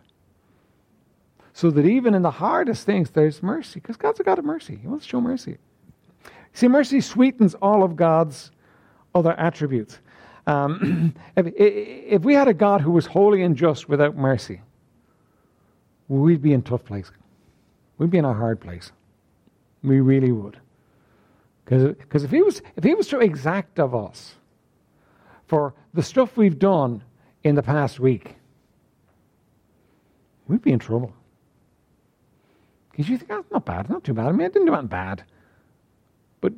so 1.52 1.72
that 1.72 1.86
even 1.86 2.14
in 2.14 2.22
the 2.22 2.30
hardest 2.30 2.86
things 2.86 3.10
there's 3.10 3.42
mercy 3.42 3.80
because 3.80 3.96
God's 3.96 4.20
a 4.20 4.22
God 4.22 4.38
of 4.38 4.44
mercy. 4.44 4.78
He 4.80 4.86
wants 4.86 5.06
to 5.06 5.10
show 5.10 5.20
mercy. 5.20 5.58
See, 6.52 6.68
mercy 6.68 7.00
sweetens 7.00 7.54
all 7.56 7.82
of 7.82 7.96
God's 7.96 8.52
other 9.18 9.32
attributes. 9.38 9.98
Um, 10.46 11.14
if, 11.36 11.46
if 11.56 12.22
we 12.22 12.34
had 12.34 12.48
a 12.48 12.54
God 12.54 12.80
who 12.80 12.92
was 12.92 13.06
holy 13.06 13.42
and 13.42 13.56
just 13.56 13.88
without 13.88 14.16
mercy, 14.16 14.60
we'd 16.08 16.42
be 16.42 16.52
in 16.52 16.62
tough 16.62 16.84
place. 16.84 17.10
We'd 17.98 18.10
be 18.10 18.18
in 18.18 18.24
a 18.24 18.32
hard 18.32 18.60
place. 18.60 18.92
We 19.82 20.00
really 20.00 20.32
would. 20.32 20.58
Because 21.64 22.24
if 22.24 22.30
he 22.30 22.42
was 22.42 22.62
if 22.76 22.84
he 22.84 22.94
was 22.94 23.08
to 23.08 23.20
exact 23.20 23.78
of 23.78 23.94
us 23.94 24.36
for 25.46 25.74
the 25.92 26.02
stuff 26.02 26.36
we've 26.36 26.58
done 26.58 27.04
in 27.44 27.54
the 27.54 27.62
past 27.62 28.00
week, 28.00 28.36
we'd 30.46 30.62
be 30.62 30.72
in 30.72 30.78
trouble. 30.78 31.12
Because 32.90 33.10
you 33.10 33.18
think, 33.18 33.30
oh, 33.30 33.44
not 33.52 33.66
bad, 33.66 33.90
not 33.90 34.02
too 34.02 34.14
bad. 34.14 34.26
I 34.26 34.32
mean, 34.32 34.46
I 34.46 34.48
didn't 34.48 34.66
do 34.66 34.72
anything 34.72 34.88
bad. 34.88 35.24
But 36.40 36.54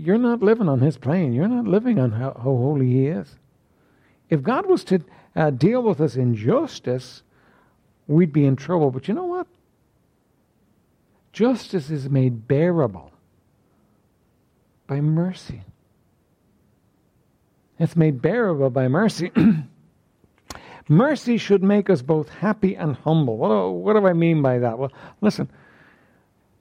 you're 0.00 0.18
not 0.18 0.42
living 0.42 0.68
on 0.68 0.80
his 0.80 0.96
plane. 0.96 1.32
You're 1.32 1.48
not 1.48 1.66
living 1.66 1.98
on 1.98 2.12
how, 2.12 2.32
how 2.32 2.42
holy 2.42 2.86
he 2.86 3.06
is. 3.06 3.36
If 4.28 4.42
God 4.42 4.66
was 4.66 4.84
to 4.84 5.02
uh, 5.36 5.50
deal 5.50 5.82
with 5.82 6.00
us 6.00 6.16
in 6.16 6.34
justice, 6.34 7.22
we'd 8.06 8.32
be 8.32 8.44
in 8.44 8.56
trouble. 8.56 8.90
But 8.90 9.08
you 9.08 9.14
know 9.14 9.26
what? 9.26 9.46
Justice 11.32 11.90
is 11.90 12.08
made 12.08 12.48
bearable 12.48 13.12
by 14.86 15.00
mercy. 15.00 15.62
It's 17.78 17.96
made 17.96 18.20
bearable 18.20 18.70
by 18.70 18.88
mercy. 18.88 19.30
Mercy 20.88 21.36
should 21.38 21.62
make 21.62 21.88
us 21.88 22.02
both 22.02 22.28
happy 22.28 22.74
and 22.74 22.96
humble. 22.96 23.36
What 23.36 23.48
do, 23.50 23.70
what 23.70 23.92
do 23.92 24.08
I 24.08 24.12
mean 24.12 24.42
by 24.42 24.58
that? 24.58 24.76
Well, 24.76 24.92
listen, 25.20 25.48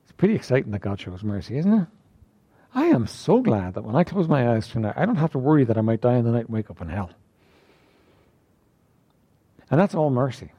it's 0.03 0.11
pretty 0.11 0.35
exciting 0.35 0.71
that 0.71 0.81
God 0.81 0.99
shows 0.99 1.23
mercy, 1.23 1.57
isn't 1.57 1.73
it? 1.73 1.87
I 2.73 2.85
am 2.85 3.07
so 3.07 3.41
glad 3.41 3.73
that 3.73 3.83
when 3.83 3.95
I 3.95 4.03
close 4.03 4.27
my 4.27 4.53
eyes 4.53 4.67
tonight, 4.67 4.93
I 4.95 5.05
don't 5.05 5.15
have 5.15 5.31
to 5.31 5.39
worry 5.39 5.63
that 5.63 5.77
I 5.77 5.81
might 5.81 6.01
die 6.01 6.17
in 6.17 6.25
the 6.25 6.31
night 6.31 6.45
and 6.45 6.49
wake 6.49 6.69
up 6.69 6.81
in 6.81 6.89
hell. 6.89 7.11
And 9.71 9.79
that's 9.79 9.95
all 9.95 10.09
mercy. 10.09 10.51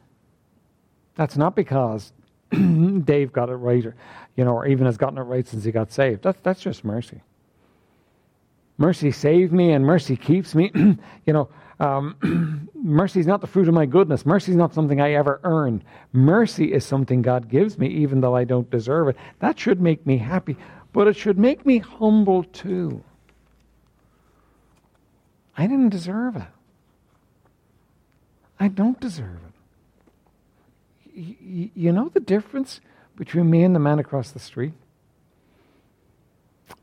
That's 1.16 1.36
not 1.36 1.54
because 1.54 2.12
Dave 2.50 3.32
got 3.32 3.48
it 3.48 3.54
right, 3.54 3.84
or, 3.84 3.94
you 4.36 4.44
know, 4.44 4.54
or 4.54 4.66
even 4.66 4.86
has 4.86 4.96
gotten 4.96 5.18
it 5.18 5.22
right 5.22 5.46
since 5.46 5.64
he 5.64 5.70
got 5.70 5.92
saved. 5.92 6.22
That's, 6.22 6.40
that's 6.40 6.60
just 6.60 6.84
mercy. 6.84 7.20
Mercy 8.78 9.10
saved 9.10 9.52
me 9.52 9.72
and 9.72 9.84
mercy 9.84 10.16
keeps 10.16 10.54
me. 10.54 10.70
you 10.74 11.32
know, 11.32 11.48
um, 11.80 12.68
mercy 12.74 13.20
is 13.20 13.26
not 13.26 13.40
the 13.40 13.46
fruit 13.46 13.68
of 13.68 13.74
my 13.74 13.86
goodness. 13.86 14.24
Mercy 14.24 14.52
is 14.52 14.56
not 14.56 14.74
something 14.74 15.00
I 15.00 15.12
ever 15.12 15.40
earn. 15.44 15.82
Mercy 16.12 16.72
is 16.72 16.84
something 16.84 17.22
God 17.22 17.48
gives 17.48 17.78
me, 17.78 17.88
even 17.88 18.20
though 18.20 18.34
I 18.34 18.44
don't 18.44 18.70
deserve 18.70 19.08
it. 19.08 19.16
That 19.40 19.58
should 19.58 19.80
make 19.80 20.06
me 20.06 20.18
happy, 20.18 20.56
but 20.92 21.06
it 21.08 21.16
should 21.16 21.38
make 21.38 21.64
me 21.64 21.78
humble 21.78 22.44
too. 22.44 23.02
I 25.56 25.66
didn't 25.66 25.90
deserve 25.90 26.36
it. 26.36 26.48
I 28.58 28.68
don't 28.68 29.00
deserve 29.00 29.38
it. 29.46 31.36
Y- 31.42 31.70
you 31.74 31.92
know 31.92 32.08
the 32.08 32.20
difference 32.20 32.80
between 33.16 33.50
me 33.50 33.62
and 33.62 33.74
the 33.74 33.80
man 33.80 33.98
across 33.98 34.30
the 34.30 34.38
street? 34.38 34.72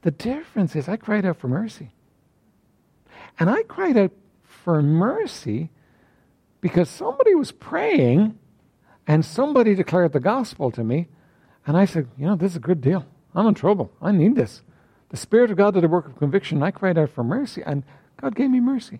The 0.01 0.11
difference 0.11 0.75
is 0.75 0.87
I 0.87 0.97
cried 0.97 1.25
out 1.25 1.37
for 1.37 1.47
mercy. 1.47 1.91
And 3.39 3.49
I 3.49 3.63
cried 3.63 3.97
out 3.97 4.11
for 4.43 4.81
mercy 4.81 5.69
because 6.61 6.89
somebody 6.89 7.35
was 7.35 7.51
praying 7.51 8.37
and 9.07 9.23
somebody 9.23 9.75
declared 9.75 10.13
the 10.13 10.19
gospel 10.19 10.71
to 10.71 10.83
me. 10.83 11.07
And 11.65 11.77
I 11.77 11.85
said, 11.85 12.07
You 12.17 12.27
know, 12.27 12.35
this 12.35 12.51
is 12.51 12.57
a 12.57 12.61
good 12.61 12.81
deal. 12.81 13.05
I'm 13.37 13.45
in 13.45 13.53
trouble. 13.53 13.91
I 14.01 14.11
need 14.11 14.35
this. 14.35 14.63
The 15.09 15.17
Spirit 15.17 15.51
of 15.51 15.57
God 15.57 15.75
did 15.75 15.83
a 15.83 15.87
work 15.87 16.07
of 16.07 16.17
conviction. 16.17 16.63
I 16.63 16.71
cried 16.71 16.97
out 16.97 17.11
for 17.11 17.23
mercy, 17.23 17.61
and 17.63 17.83
God 18.19 18.35
gave 18.35 18.49
me 18.49 18.59
mercy. 18.59 18.99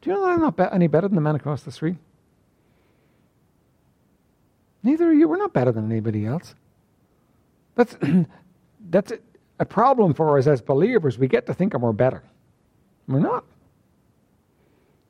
Do 0.00 0.08
you 0.08 0.16
know 0.16 0.22
that 0.22 0.32
I'm 0.32 0.40
not 0.40 0.56
be- 0.56 0.64
any 0.72 0.86
better 0.86 1.06
than 1.06 1.14
the 1.14 1.20
man 1.20 1.36
across 1.36 1.62
the 1.62 1.70
street? 1.70 1.98
Neither 4.82 5.10
are 5.10 5.12
you. 5.12 5.28
We're 5.28 5.36
not 5.36 5.52
better 5.52 5.72
than 5.72 5.92
anybody 5.92 6.24
else. 6.24 6.54
That's 7.74 7.94
that's 8.88 9.12
a, 9.12 9.18
a 9.58 9.66
problem 9.66 10.14
for 10.14 10.38
us 10.38 10.46
as 10.46 10.62
believers. 10.62 11.18
We 11.18 11.28
get 11.28 11.44
to 11.46 11.54
think 11.54 11.74
we're 11.74 11.92
better. 11.92 12.22
We're 13.06 13.20
not. 13.20 13.44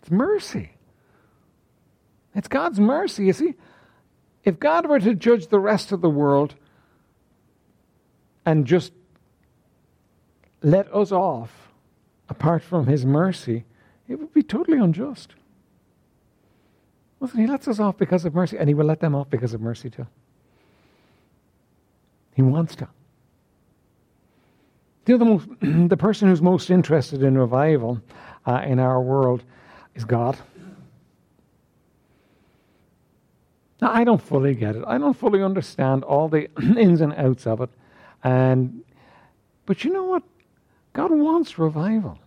It's 0.01 0.11
mercy. 0.11 0.73
It's 2.35 2.49
God's 2.49 2.81
mercy. 2.81 3.27
You 3.27 3.33
see, 3.33 3.55
if 4.43 4.59
God 4.59 4.87
were 4.87 4.99
to 4.99 5.15
judge 5.15 5.47
the 5.47 5.61
rest 5.61 5.93
of 5.93 6.01
the 6.01 6.11
world 6.11 6.57
and 8.47 8.67
just 8.67 8.93
let 10.63 10.93
us 10.95 11.13
off 11.13 11.73
apart 12.29 12.63
from 12.63 12.87
his 12.87 13.05
mercy, 13.05 13.65
it 14.09 14.19
would 14.19 14.33
be 14.33 14.43
totally 14.43 14.79
unjust. 14.79 15.35
Listen, 17.19 17.41
he 17.41 17.47
lets 17.47 17.69
us 17.69 17.79
off 17.81 17.99
because 17.99 18.25
of 18.25 18.35
mercy, 18.35 18.57
and 18.57 18.69
he 18.69 18.75
will 18.75 18.87
let 18.87 19.01
them 19.01 19.15
off 19.15 19.29
because 19.29 19.53
of 19.53 19.61
mercy 19.61 19.91
too. 19.91 20.07
He 22.35 22.43
wants 22.43 22.75
to. 22.77 22.89
You 25.07 25.19
know, 25.19 25.25
the, 25.25 25.25
most, 25.25 25.49
the 25.89 25.97
person 25.97 26.29
who's 26.29 26.41
most 26.41 26.71
interested 26.71 27.23
in 27.23 27.37
revival 27.37 28.01
uh, 28.47 28.63
in 28.65 28.79
our 28.79 29.03
world 29.03 29.43
is 29.97 30.05
God. 30.05 30.39
Now, 33.83 33.93
I 33.93 34.05
don't 34.05 34.23
fully 34.23 34.55
get 34.55 34.77
it. 34.77 34.85
I 34.87 34.99
don't 34.99 35.17
fully 35.17 35.43
understand 35.43 36.05
all 36.05 36.29
the 36.29 36.49
ins 36.79 37.01
and 37.01 37.13
outs 37.15 37.47
of 37.47 37.61
it. 37.61 37.71
And, 38.23 38.83
but 39.67 39.85
you 39.85 39.93
know 39.93 40.05
what? 40.05 40.23
God 40.93 41.11
wants 41.11 41.59
revival. 41.59 42.19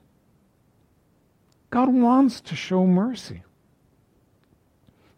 God 1.69 1.89
wants 1.89 2.41
to 2.41 2.55
show 2.55 2.85
mercy. 2.85 3.43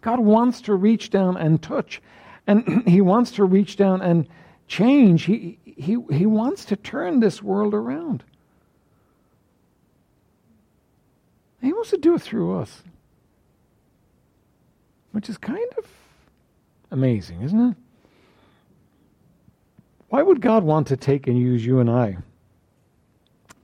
God 0.01 0.19
wants 0.19 0.61
to 0.61 0.75
reach 0.75 1.09
down 1.09 1.38
and 1.38 1.61
touch. 1.61 2.01
And 2.47 2.83
He 2.88 3.01
wants 3.01 3.31
to 3.31 3.45
reach 3.45 3.75
down 3.75 4.01
and 4.01 4.27
change. 4.67 5.23
He, 5.23 5.57
he, 5.65 5.97
he 6.11 6.25
wants 6.25 6.65
to 6.65 6.75
turn 6.75 7.19
this 7.19 7.41
world 7.41 7.73
around. 7.73 8.23
He 11.61 11.73
wants 11.73 11.89
to 11.89 11.97
do 11.97 12.15
it 12.15 12.21
through 12.21 12.59
us. 12.59 12.83
Which 15.11 15.29
is 15.29 15.38
kind 15.38 15.71
of 15.77 15.85
amazing, 16.91 17.41
isn't 17.41 17.71
it? 17.71 17.77
Why 20.15 20.21
would 20.21 20.39
God 20.39 20.63
want 20.63 20.88
to 20.88 20.95
take 20.95 21.28
and 21.28 21.38
use 21.38 21.65
you 21.65 21.82
and 21.82 21.89
I 21.89 22.15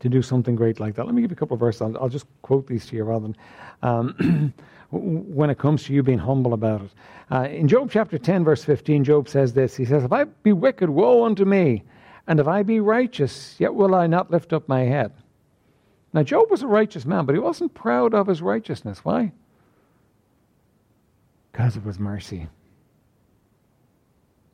to 0.01 0.09
do 0.09 0.21
something 0.21 0.53
great 0.53 0.81
like 0.81 0.95
that? 0.95 1.05
Let 1.05 1.15
me 1.15 1.21
give 1.21 1.31
you 1.31 1.35
a 1.35 1.39
couple 1.39 1.53
of 1.53 1.61
verses. 1.61 1.81
I'll, 1.81 1.97
I'll 1.97 2.09
just 2.09 2.25
quote 2.41 2.67
these 2.67 2.85
to 2.87 2.97
you 2.97 3.05
rather 3.05 3.27
than 3.27 3.37
um, 3.81 4.53
when 4.91 5.49
it 5.49 5.57
comes 5.57 5.85
to 5.85 5.93
you 5.93 6.03
being 6.03 6.17
humble 6.17 6.51
about 6.51 6.81
it. 6.81 6.91
Uh, 7.31 7.43
in 7.43 7.69
Job 7.69 7.89
chapter 7.89 8.17
10, 8.17 8.43
verse 8.43 8.65
15, 8.65 9.05
Job 9.05 9.29
says 9.29 9.53
this 9.53 9.77
He 9.77 9.85
says, 9.85 10.03
If 10.03 10.11
I 10.11 10.25
be 10.25 10.51
wicked, 10.51 10.89
woe 10.89 11.23
unto 11.23 11.45
me, 11.45 11.85
and 12.27 12.37
if 12.37 12.49
I 12.49 12.63
be 12.63 12.81
righteous, 12.81 13.55
yet 13.57 13.73
will 13.73 13.95
I 13.95 14.07
not 14.07 14.29
lift 14.29 14.51
up 14.51 14.67
my 14.67 14.81
head. 14.81 15.13
Now, 16.11 16.23
Job 16.23 16.51
was 16.51 16.63
a 16.63 16.67
righteous 16.67 17.05
man, 17.05 17.25
but 17.25 17.33
he 17.33 17.39
wasn't 17.39 17.73
proud 17.73 18.13
of 18.13 18.27
his 18.27 18.41
righteousness. 18.41 19.05
Why? 19.05 19.31
Because 21.53 21.77
of 21.77 21.85
his 21.85 21.97
mercy. 21.97 22.49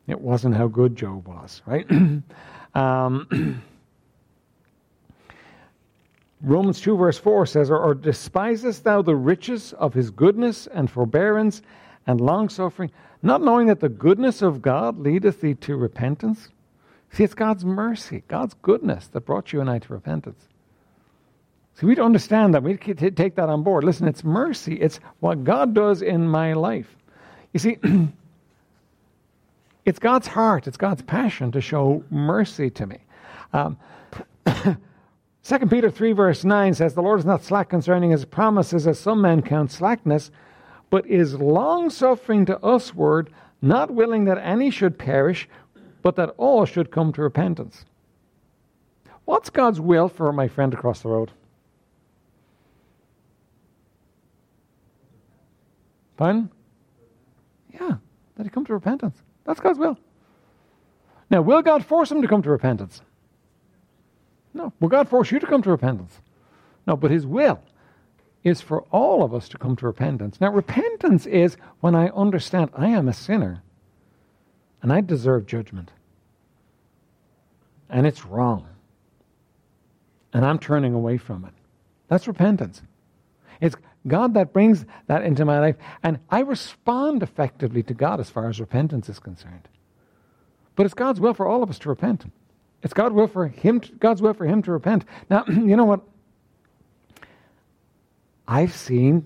It 0.08 0.20
wasn't 0.20 0.56
how 0.56 0.68
good 0.68 0.96
Job 0.96 1.28
was, 1.28 1.62
right? 1.66 1.86
um, 2.76 3.62
Romans 6.42 6.80
2, 6.80 6.96
verse 6.96 7.18
4 7.18 7.46
says, 7.46 7.70
or, 7.70 7.78
or 7.78 7.94
despisest 7.94 8.84
thou 8.84 9.02
the 9.02 9.16
riches 9.16 9.74
of 9.74 9.94
his 9.94 10.10
goodness 10.10 10.68
and 10.68 10.90
forbearance 10.90 11.62
and 12.06 12.22
longsuffering, 12.22 12.92
not 13.22 13.42
knowing 13.42 13.68
that 13.68 13.80
the 13.80 13.90
goodness 13.90 14.42
of 14.42 14.62
God 14.62 15.00
leadeth 15.00 15.42
thee 15.42 15.56
to 15.56 15.76
repentance? 15.76 16.50
See, 17.12 17.24
it's 17.24 17.34
God's 17.34 17.66
mercy, 17.66 18.24
God's 18.28 18.54
goodness 18.62 19.08
that 19.08 19.22
brought 19.22 19.52
you 19.52 19.62
and 19.62 19.70
I 19.70 19.80
to 19.80 19.94
repentance. 19.94 20.42
See, 21.76 21.86
we 21.86 21.96
don't 21.96 22.08
understand 22.08 22.54
that. 22.54 22.64
We 22.64 22.76
take 22.78 23.36
that 23.36 23.50
on 23.50 23.64
board. 23.64 23.84
Listen, 23.84 24.08
it's 24.08 24.24
mercy. 24.24 24.76
It's 24.76 25.00
what 25.20 25.44
God 25.44 25.74
does 25.74 26.02
in 26.02 26.28
my 26.28 26.54
life. 26.54 26.96
You 27.54 27.60
see, 27.60 27.78
it's 29.88 30.00
God's 30.00 30.28
heart, 30.28 30.68
it's 30.68 30.76
God's 30.76 31.02
passion 31.02 31.50
to 31.54 31.62
show 31.62 32.04
mercy 32.10 32.70
to 32.72 32.86
me. 32.86 32.98
Um, 33.54 33.78
2 35.44 35.60
Peter 35.70 35.90
3, 35.90 36.12
verse 36.12 36.44
9 36.44 36.74
says, 36.74 36.94
The 36.94 37.02
Lord 37.02 37.20
is 37.20 37.26
not 37.26 37.42
slack 37.42 37.70
concerning 37.70 38.12
his 38.12 38.26
promises, 38.26 38.86
as 38.86 39.00
some 39.00 39.22
men 39.22 39.42
count 39.42 39.72
slackness, 39.72 40.30
but 40.90 41.08
is 41.08 41.36
long 41.36 41.90
suffering 41.90 42.46
to 42.48 42.60
usward, 42.62 43.30
not 43.62 43.90
willing 43.90 44.26
that 44.26 44.38
any 44.40 44.72
should 44.72 45.00
perish, 45.00 45.48
but 46.02 46.18
that 46.18 46.34
all 46.36 46.66
should 46.66 46.92
come 46.92 47.14
to 47.14 47.22
repentance. 47.22 47.86
What's 49.24 49.50
God's 49.50 49.80
will 49.80 50.10
for 50.10 50.34
my 50.34 50.50
friend 50.50 50.74
across 50.74 51.02
the 51.02 51.10
road? 51.10 51.32
Fine? 56.18 56.50
Yeah, 57.74 57.96
that 58.36 58.44
he 58.44 58.50
come 58.50 58.66
to 58.66 58.74
repentance. 58.74 59.22
That's 59.48 59.60
God's 59.60 59.80
will. 59.80 59.98
Now, 61.30 61.42
will 61.42 61.62
God 61.62 61.84
force 61.84 62.12
him 62.12 62.22
to 62.22 62.28
come 62.28 62.44
to 62.44 62.50
repentance? 62.50 63.02
No. 64.54 64.74
Will 64.80 64.90
God 64.90 65.10
force 65.10 65.32
you 65.32 65.40
to 65.40 65.48
come 65.48 65.62
to 65.64 65.72
repentance? 65.72 66.20
No, 66.86 66.96
but 66.96 67.12
his 67.12 67.26
will 67.26 67.60
is 68.44 68.62
for 68.62 68.82
all 68.92 69.24
of 69.24 69.34
us 69.34 69.50
to 69.50 69.58
come 69.58 69.76
to 69.78 69.86
repentance. 69.86 70.40
Now, 70.40 70.52
repentance 70.52 71.26
is 71.26 71.58
when 71.80 71.96
I 71.96 72.10
understand 72.10 72.70
I 72.74 72.90
am 72.90 73.08
a 73.08 73.14
sinner 73.14 73.64
and 74.82 74.94
I 74.94 75.02
deserve 75.02 75.46
judgment. 75.46 75.92
And 77.90 78.06
it's 78.06 78.26
wrong. 78.26 78.68
And 80.34 80.46
I'm 80.46 80.60
turning 80.60 80.94
away 80.94 81.18
from 81.18 81.46
it. 81.46 81.54
That's 82.10 82.28
repentance. 82.28 82.82
It's 83.60 83.76
God 84.06 84.34
that 84.36 84.54
brings 84.54 84.86
that 85.08 85.24
into 85.24 85.46
my 85.46 85.60
life, 85.60 85.76
and 86.04 86.20
I 86.30 86.42
respond 86.42 87.24
effectively 87.24 87.84
to 87.84 87.94
God 87.94 88.20
as 88.20 88.30
far 88.30 88.50
as 88.50 88.60
repentance 88.60 89.10
is 89.10 89.20
concerned. 89.20 89.68
But 90.76 90.86
it's 90.86 90.94
God's 90.94 91.20
will 91.20 91.34
for 91.34 91.48
all 91.48 91.64
of 91.64 91.70
us 91.70 91.80
to 91.80 91.90
repent. 91.90 92.26
It's 92.84 92.94
God's 92.94 93.14
will 93.14 93.28
for 93.28 93.48
him. 93.48 93.80
To, 93.82 93.92
God's 93.94 94.22
will 94.22 94.34
for 94.34 94.46
him 94.46 94.62
to 94.64 94.72
repent. 94.72 95.06
Now, 95.30 95.44
you 95.48 95.76
know 95.76 95.86
what? 95.86 96.02
I've 98.48 98.74
seen 98.74 99.26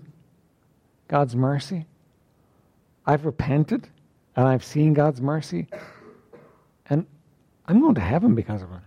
God's 1.08 1.36
mercy. 1.36 1.86
I've 3.06 3.24
repented, 3.24 3.88
and 4.34 4.48
I've 4.48 4.64
seen 4.64 4.94
God's 4.94 5.20
mercy, 5.20 5.66
and 6.88 7.06
I'm 7.66 7.80
going 7.80 7.96
to 7.96 8.00
heaven 8.00 8.34
because 8.34 8.62
of 8.62 8.70
it. 8.72 8.80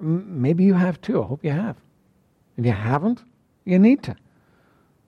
Maybe 0.00 0.64
you 0.64 0.74
have 0.74 1.00
too. 1.00 1.22
I 1.22 1.26
hope 1.26 1.44
you 1.44 1.50
have. 1.50 1.76
If 2.56 2.66
you 2.66 2.72
haven't, 2.72 3.22
you 3.64 3.78
need 3.78 4.02
to. 4.04 4.16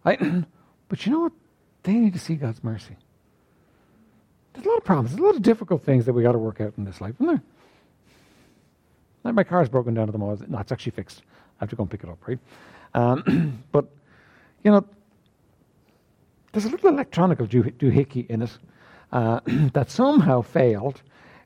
I, 0.04 0.16
but 0.88 1.06
you 1.06 1.12
know 1.12 1.20
what? 1.20 1.32
They 1.82 1.94
need 1.94 2.12
to 2.12 2.18
see 2.18 2.34
God's 2.34 2.62
mercy. 2.62 2.96
There's 4.52 4.66
a 4.66 4.68
lot 4.68 4.78
of 4.78 4.84
problems. 4.84 5.10
There's 5.10 5.20
a 5.20 5.24
lot 5.24 5.36
of 5.36 5.42
difficult 5.42 5.84
things 5.84 6.06
that 6.06 6.12
we 6.12 6.22
got 6.22 6.32
to 6.32 6.38
work 6.38 6.60
out 6.60 6.74
in 6.76 6.84
this 6.84 7.00
life, 7.00 7.14
isn't 7.16 7.26
there? 7.26 7.42
Like 9.24 9.34
my 9.34 9.44
car's 9.44 9.68
broken 9.68 9.94
down 9.94 10.08
at 10.08 10.12
the 10.12 10.18
moment. 10.18 10.48
No, 10.50 10.58
it's 10.58 10.72
actually 10.72 10.92
fixed. 10.92 11.22
I 11.60 11.64
have 11.64 11.70
to 11.70 11.76
go 11.76 11.84
and 11.84 11.90
pick 11.90 12.02
it 12.02 12.10
up, 12.10 12.18
right? 12.26 12.38
Um, 12.94 13.62
but, 13.72 13.86
you 14.62 14.70
know, 14.70 14.84
there's 16.52 16.66
a 16.66 16.68
little 16.68 16.90
electronic 16.90 17.38
doohickey 17.38 18.28
in 18.28 18.42
it 18.42 18.58
uh, 19.10 19.40
that 19.72 19.90
somehow 19.90 20.42
failed, 20.42 21.02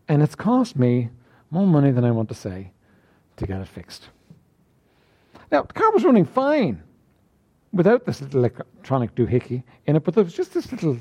and 0.08 0.22
it's 0.22 0.34
cost 0.34 0.76
me 0.76 1.10
more 1.50 1.66
money 1.66 1.90
than 1.90 2.04
I 2.04 2.10
want 2.10 2.28
to 2.30 2.34
say 2.34 2.72
to 3.36 3.46
get 3.46 3.60
it 3.60 3.68
fixed. 3.68 4.08
Now, 5.52 5.62
the 5.62 5.72
car 5.72 5.92
was 5.92 6.02
running 6.02 6.24
fine 6.24 6.82
without 7.76 8.04
this 8.06 8.20
little 8.20 8.40
electronic 8.40 9.14
doohickey 9.14 9.62
in 9.86 9.96
it, 9.96 10.04
but 10.04 10.14
there 10.14 10.24
was 10.24 10.34
just 10.34 10.54
this 10.54 10.70
little 10.72 10.98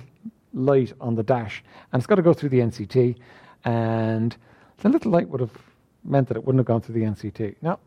light 0.54 0.94
on 1.02 1.16
the 1.16 1.24
dash, 1.24 1.64
and 1.92 2.00
it's 2.00 2.08
got 2.08 2.16
to 2.16 2.22
go 2.22 2.34
through 2.34 2.50
the 2.50 2.60
NCT, 2.60 3.16
and 3.64 4.36
the 4.78 4.90
little 4.90 5.12
light 5.12 5.30
would 5.30 5.42
have 5.42 5.58
meant 6.04 6.28
that 6.28 6.38
it 6.38 6.44
wouldn't 6.44 6.60
have 6.60 6.68
gone 6.68 6.82
through 6.82 6.96
the 6.96 7.06
NCT. 7.06 7.56
Now, 7.62 7.80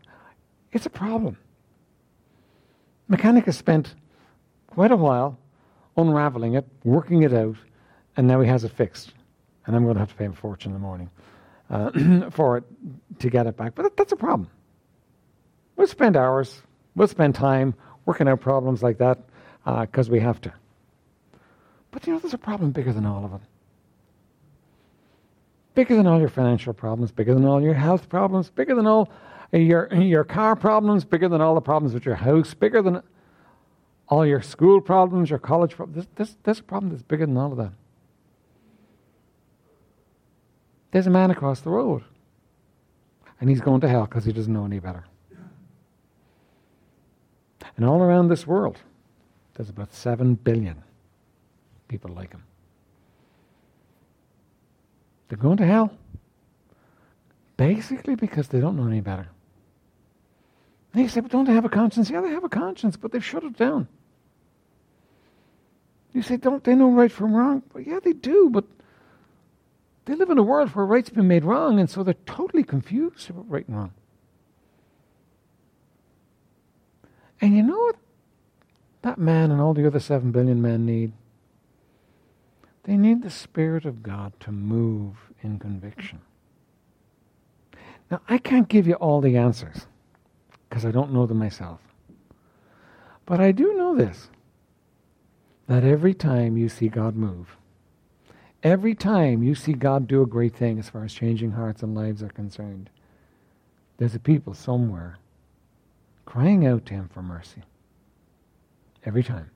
it's 0.72 0.86
a 0.86 0.90
problem. 0.90 1.36
Mechanic 3.08 3.46
has 3.46 3.56
spent 3.56 3.94
quite 4.66 4.90
a 4.90 4.96
while 4.96 5.38
unraveling 5.96 6.54
it, 6.54 6.66
working 6.84 7.22
it 7.22 7.32
out, 7.32 7.56
and 8.16 8.26
now 8.26 8.40
he 8.40 8.48
has 8.48 8.64
it 8.64 8.72
fixed. 8.72 9.12
And 9.66 9.76
I'm 9.76 9.84
going 9.84 9.94
to 9.94 10.00
have 10.00 10.10
to 10.10 10.14
pay 10.14 10.24
him 10.24 10.32
a 10.32 10.36
fortune 10.36 10.70
in 10.70 10.74
the 10.74 10.80
morning 10.80 11.10
uh, 11.70 12.30
for 12.30 12.58
it 12.58 12.64
to 13.20 13.30
get 13.30 13.46
it 13.46 13.56
back. 13.56 13.74
But 13.74 13.96
that's 13.96 14.12
a 14.12 14.16
problem. 14.16 14.50
We'll 15.76 15.86
spend 15.86 16.16
hours, 16.16 16.62
we'll 16.96 17.08
spend 17.08 17.34
time 17.34 17.74
working 18.08 18.26
out 18.26 18.40
problems 18.40 18.82
like 18.82 18.96
that 18.96 19.18
because 19.82 20.08
uh, 20.08 20.12
we 20.12 20.18
have 20.18 20.40
to. 20.40 20.50
But 21.90 22.06
you 22.06 22.14
know, 22.14 22.18
there's 22.18 22.32
a 22.32 22.38
problem 22.38 22.70
bigger 22.70 22.90
than 22.90 23.04
all 23.04 23.22
of 23.22 23.30
them. 23.32 23.42
Bigger 25.74 25.94
than 25.94 26.06
all 26.06 26.18
your 26.18 26.30
financial 26.30 26.72
problems, 26.72 27.12
bigger 27.12 27.34
than 27.34 27.44
all 27.44 27.60
your 27.60 27.74
health 27.74 28.08
problems, 28.08 28.48
bigger 28.48 28.74
than 28.74 28.86
all 28.86 29.10
your, 29.52 29.92
your 29.92 30.24
car 30.24 30.56
problems, 30.56 31.04
bigger 31.04 31.28
than 31.28 31.42
all 31.42 31.54
the 31.54 31.60
problems 31.60 31.92
with 31.92 32.06
your 32.06 32.14
house, 32.14 32.54
bigger 32.54 32.80
than 32.80 33.02
all 34.08 34.24
your 34.24 34.40
school 34.40 34.80
problems, 34.80 35.28
your 35.28 35.38
college 35.38 35.76
problems. 35.76 36.06
There's, 36.16 36.34
there's 36.44 36.60
a 36.60 36.62
problem 36.62 36.90
that's 36.90 37.02
bigger 37.02 37.26
than 37.26 37.36
all 37.36 37.52
of 37.52 37.58
that. 37.58 37.72
There's 40.92 41.06
a 41.06 41.10
man 41.10 41.30
across 41.30 41.60
the 41.60 41.68
road 41.68 42.04
And 43.38 43.50
he's 43.50 43.60
going 43.60 43.82
to 43.82 43.88
hell 43.88 44.06
because 44.06 44.24
he 44.24 44.32
doesn't 44.32 44.52
know 44.52 44.64
any 44.64 44.78
better. 44.78 45.04
And 47.78 47.86
all 47.86 48.02
around 48.02 48.26
this 48.26 48.44
world, 48.44 48.76
there's 49.54 49.70
about 49.70 49.94
7 49.94 50.34
billion 50.34 50.82
people 51.86 52.12
like 52.12 52.32
him. 52.32 52.42
They're 55.28 55.38
going 55.38 55.58
to 55.58 55.66
hell. 55.66 55.92
Basically 57.56 58.16
because 58.16 58.48
they 58.48 58.60
don't 58.60 58.76
know 58.76 58.88
any 58.88 59.00
better. 59.00 59.28
You 60.92 61.06
say, 61.06 61.20
but 61.20 61.30
don't 61.30 61.44
they 61.44 61.52
have 61.52 61.64
a 61.64 61.68
conscience? 61.68 62.10
Yeah, 62.10 62.20
they 62.20 62.30
have 62.30 62.42
a 62.42 62.48
conscience, 62.48 62.96
but 62.96 63.12
they've 63.12 63.24
shut 63.24 63.44
it 63.44 63.56
down. 63.56 63.86
You 66.12 66.22
say, 66.22 66.36
don't 66.36 66.64
they 66.64 66.74
know 66.74 66.90
right 66.90 67.12
from 67.12 67.32
wrong? 67.32 67.62
Yeah, 67.78 68.00
they 68.02 68.12
do, 68.12 68.50
but 68.50 68.64
they 70.06 70.16
live 70.16 70.30
in 70.30 70.38
a 70.38 70.42
world 70.42 70.70
where 70.70 70.84
right's 70.84 71.10
been 71.10 71.28
made 71.28 71.44
wrong, 71.44 71.78
and 71.78 71.88
so 71.88 72.02
they're 72.02 72.14
totally 72.26 72.64
confused 72.64 73.30
about 73.30 73.48
right 73.48 73.68
and 73.68 73.76
wrong. 73.76 73.92
And 77.40 77.56
you 77.56 77.62
know 77.62 77.78
what 77.78 77.96
that 79.02 79.18
man 79.18 79.50
and 79.50 79.60
all 79.60 79.74
the 79.74 79.86
other 79.86 80.00
seven 80.00 80.32
billion 80.32 80.60
men 80.60 80.84
need? 80.84 81.12
They 82.84 82.96
need 82.96 83.22
the 83.22 83.30
Spirit 83.30 83.84
of 83.84 84.02
God 84.02 84.32
to 84.40 84.52
move 84.52 85.14
in 85.42 85.58
conviction. 85.58 86.20
Now, 88.10 88.20
I 88.28 88.38
can't 88.38 88.68
give 88.68 88.86
you 88.86 88.94
all 88.94 89.20
the 89.20 89.36
answers 89.36 89.86
because 90.68 90.84
I 90.84 90.90
don't 90.90 91.12
know 91.12 91.26
them 91.26 91.38
myself. 91.38 91.80
But 93.26 93.40
I 93.40 93.52
do 93.52 93.74
know 93.74 93.94
this 93.94 94.30
that 95.66 95.84
every 95.84 96.14
time 96.14 96.56
you 96.56 96.70
see 96.70 96.88
God 96.88 97.14
move, 97.14 97.58
every 98.62 98.94
time 98.94 99.42
you 99.42 99.54
see 99.54 99.74
God 99.74 100.06
do 100.06 100.22
a 100.22 100.26
great 100.26 100.56
thing 100.56 100.78
as 100.78 100.88
far 100.88 101.04
as 101.04 101.12
changing 101.12 101.50
hearts 101.50 101.82
and 101.82 101.94
lives 101.94 102.22
are 102.22 102.30
concerned, 102.30 102.88
there's 103.98 104.14
a 104.14 104.18
people 104.18 104.54
somewhere 104.54 105.18
crying 106.28 106.66
out 106.66 106.84
to 106.84 106.92
Him 106.92 107.08
for 107.08 107.22
mercy. 107.22 107.62
Every 109.02 109.22
time. 109.22 109.48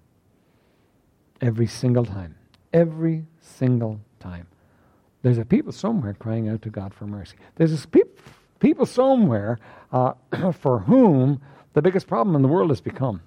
Every 1.38 1.66
single 1.66 2.06
time. 2.06 2.34
Every 2.72 3.26
single 3.42 4.00
time. 4.18 4.46
There's 5.20 5.36
a 5.36 5.44
people 5.44 5.72
somewhere 5.72 6.14
crying 6.14 6.48
out 6.48 6.62
to 6.62 6.70
God 6.70 6.94
for 6.94 7.06
mercy. 7.06 7.36
There's 7.56 7.84
a 7.84 7.86
pe- 7.86 8.00
people 8.58 8.86
somewhere 8.86 9.58
uh, 9.92 10.14
for 10.52 10.78
whom 10.78 11.42
the 11.74 11.82
biggest 11.82 12.06
problem 12.06 12.34
in 12.34 12.40
the 12.40 12.48
world 12.48 12.70
has 12.70 12.80
become 12.80 13.20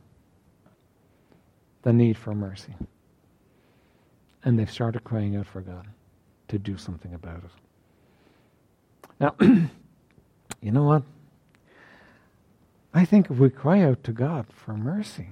the 1.83 1.93
need 1.93 2.17
for 2.17 2.33
mercy. 2.33 2.73
And 4.43 4.57
they've 4.57 4.71
started 4.71 5.03
crying 5.03 5.35
out 5.35 5.45
for 5.45 5.61
God 5.61 5.85
to 6.47 6.57
do 6.57 6.77
something 6.77 7.13
about 7.13 7.43
it. 7.43 7.51
Now, 9.19 9.35
you 10.61 10.71
know 10.71 10.83
what? 10.85 11.03
I 12.95 13.03
think 13.03 13.29
if 13.29 13.37
we 13.37 13.49
cry 13.49 13.81
out 13.81 14.05
to 14.05 14.13
God 14.13 14.45
for 14.49 14.73
mercy 14.73 15.27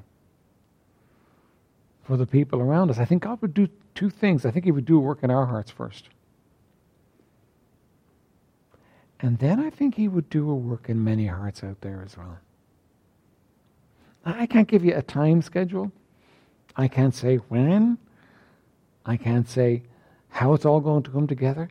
for 2.04 2.18
the 2.18 2.28
people 2.28 2.60
around 2.60 2.92
us, 2.92 3.00
I 3.00 3.06
think 3.06 3.24
God 3.24 3.42
would 3.42 3.54
do 3.54 3.70
two 3.96 4.10
things. 4.10 4.46
I 4.46 4.52
think 4.52 4.66
He 4.66 4.72
would 4.72 4.86
do 4.86 4.98
a 4.98 5.00
work 5.00 5.24
in 5.24 5.32
our 5.32 5.46
hearts 5.46 5.72
first. 5.72 6.10
And 9.22 9.40
then 9.40 9.62
I 9.62 9.70
think 9.70 9.96
He 9.96 10.10
would 10.10 10.30
do 10.30 10.52
a 10.52 10.56
work 10.56 10.90
in 10.90 11.02
many 11.06 11.28
hearts 11.28 11.64
out 11.64 11.80
there 11.80 12.04
as 12.06 12.18
well. 12.18 12.38
I 14.26 14.46
can't 14.46 14.68
give 14.68 14.84
you 14.84 14.96
a 14.96 15.02
time 15.02 15.42
schedule. 15.42 15.94
I 16.76 16.90
can't 16.90 17.16
say 17.16 17.38
when. 17.38 17.98
I 19.06 19.16
can't 19.16 19.48
say 19.48 19.84
how 20.28 20.54
it's 20.54 20.66
all 20.66 20.82
going 20.82 21.04
to 21.04 21.12
come 21.12 21.28
together. 21.28 21.70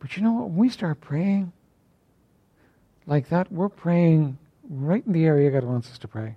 But 0.00 0.18
you 0.18 0.22
know 0.22 0.32
what? 0.32 0.50
When 0.50 0.56
we 0.56 0.68
start 0.68 1.00
praying 1.00 1.52
like 3.06 3.28
that, 3.28 3.52
we're 3.52 3.68
praying 3.68 4.38
right 4.68 5.04
in 5.06 5.12
the 5.12 5.24
area 5.24 5.50
God 5.50 5.64
wants 5.64 5.90
us 5.90 5.98
to 5.98 6.08
pray. 6.08 6.36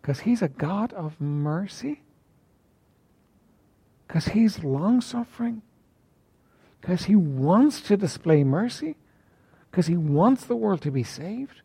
Because 0.00 0.20
He's 0.20 0.42
a 0.42 0.48
God 0.48 0.92
of 0.92 1.20
mercy. 1.20 2.02
Because 4.06 4.28
He's 4.28 4.64
long 4.64 5.00
suffering. 5.00 5.62
Because 6.80 7.04
He 7.04 7.14
wants 7.14 7.80
to 7.82 7.96
display 7.96 8.42
mercy. 8.42 8.96
Because 9.70 9.86
He 9.86 9.96
wants 9.96 10.44
the 10.44 10.56
world 10.56 10.82
to 10.82 10.90
be 10.90 11.02
saved. 11.02 11.62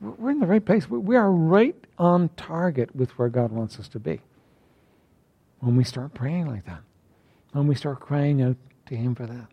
We're 0.00 0.30
in 0.30 0.40
the 0.40 0.46
right 0.46 0.64
place. 0.64 0.90
We 0.90 1.16
are 1.16 1.30
right 1.30 1.76
on 1.96 2.30
target 2.36 2.94
with 2.94 3.10
where 3.18 3.28
God 3.28 3.52
wants 3.52 3.78
us 3.78 3.88
to 3.88 4.00
be. 4.00 4.20
When 5.60 5.76
we 5.76 5.84
start 5.84 6.12
praying 6.12 6.48
like 6.48 6.66
that, 6.66 6.80
when 7.52 7.68
we 7.68 7.76
start 7.76 8.00
crying 8.00 8.42
out 8.42 8.56
to 8.86 8.96
Him 8.96 9.14
for 9.14 9.26
that. 9.26 9.46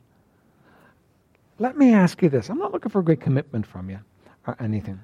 Let 1.59 1.77
me 1.77 1.93
ask 1.93 2.21
you 2.21 2.29
this. 2.29 2.49
I'm 2.49 2.57
not 2.57 2.71
looking 2.71 2.89
for 2.89 2.99
a 2.99 3.03
great 3.03 3.19
commitment 3.19 3.67
from 3.67 3.89
you 3.89 3.99
or 4.47 4.55
anything. 4.61 4.99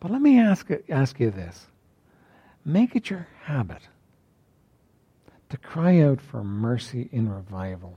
But 0.00 0.10
let 0.10 0.20
me 0.20 0.40
ask, 0.40 0.68
ask 0.88 1.18
you 1.20 1.30
this. 1.30 1.66
Make 2.64 2.96
it 2.96 3.08
your 3.08 3.28
habit 3.44 3.82
to 5.48 5.56
cry 5.56 6.00
out 6.00 6.20
for 6.20 6.42
mercy 6.42 7.08
in 7.12 7.30
revival 7.30 7.96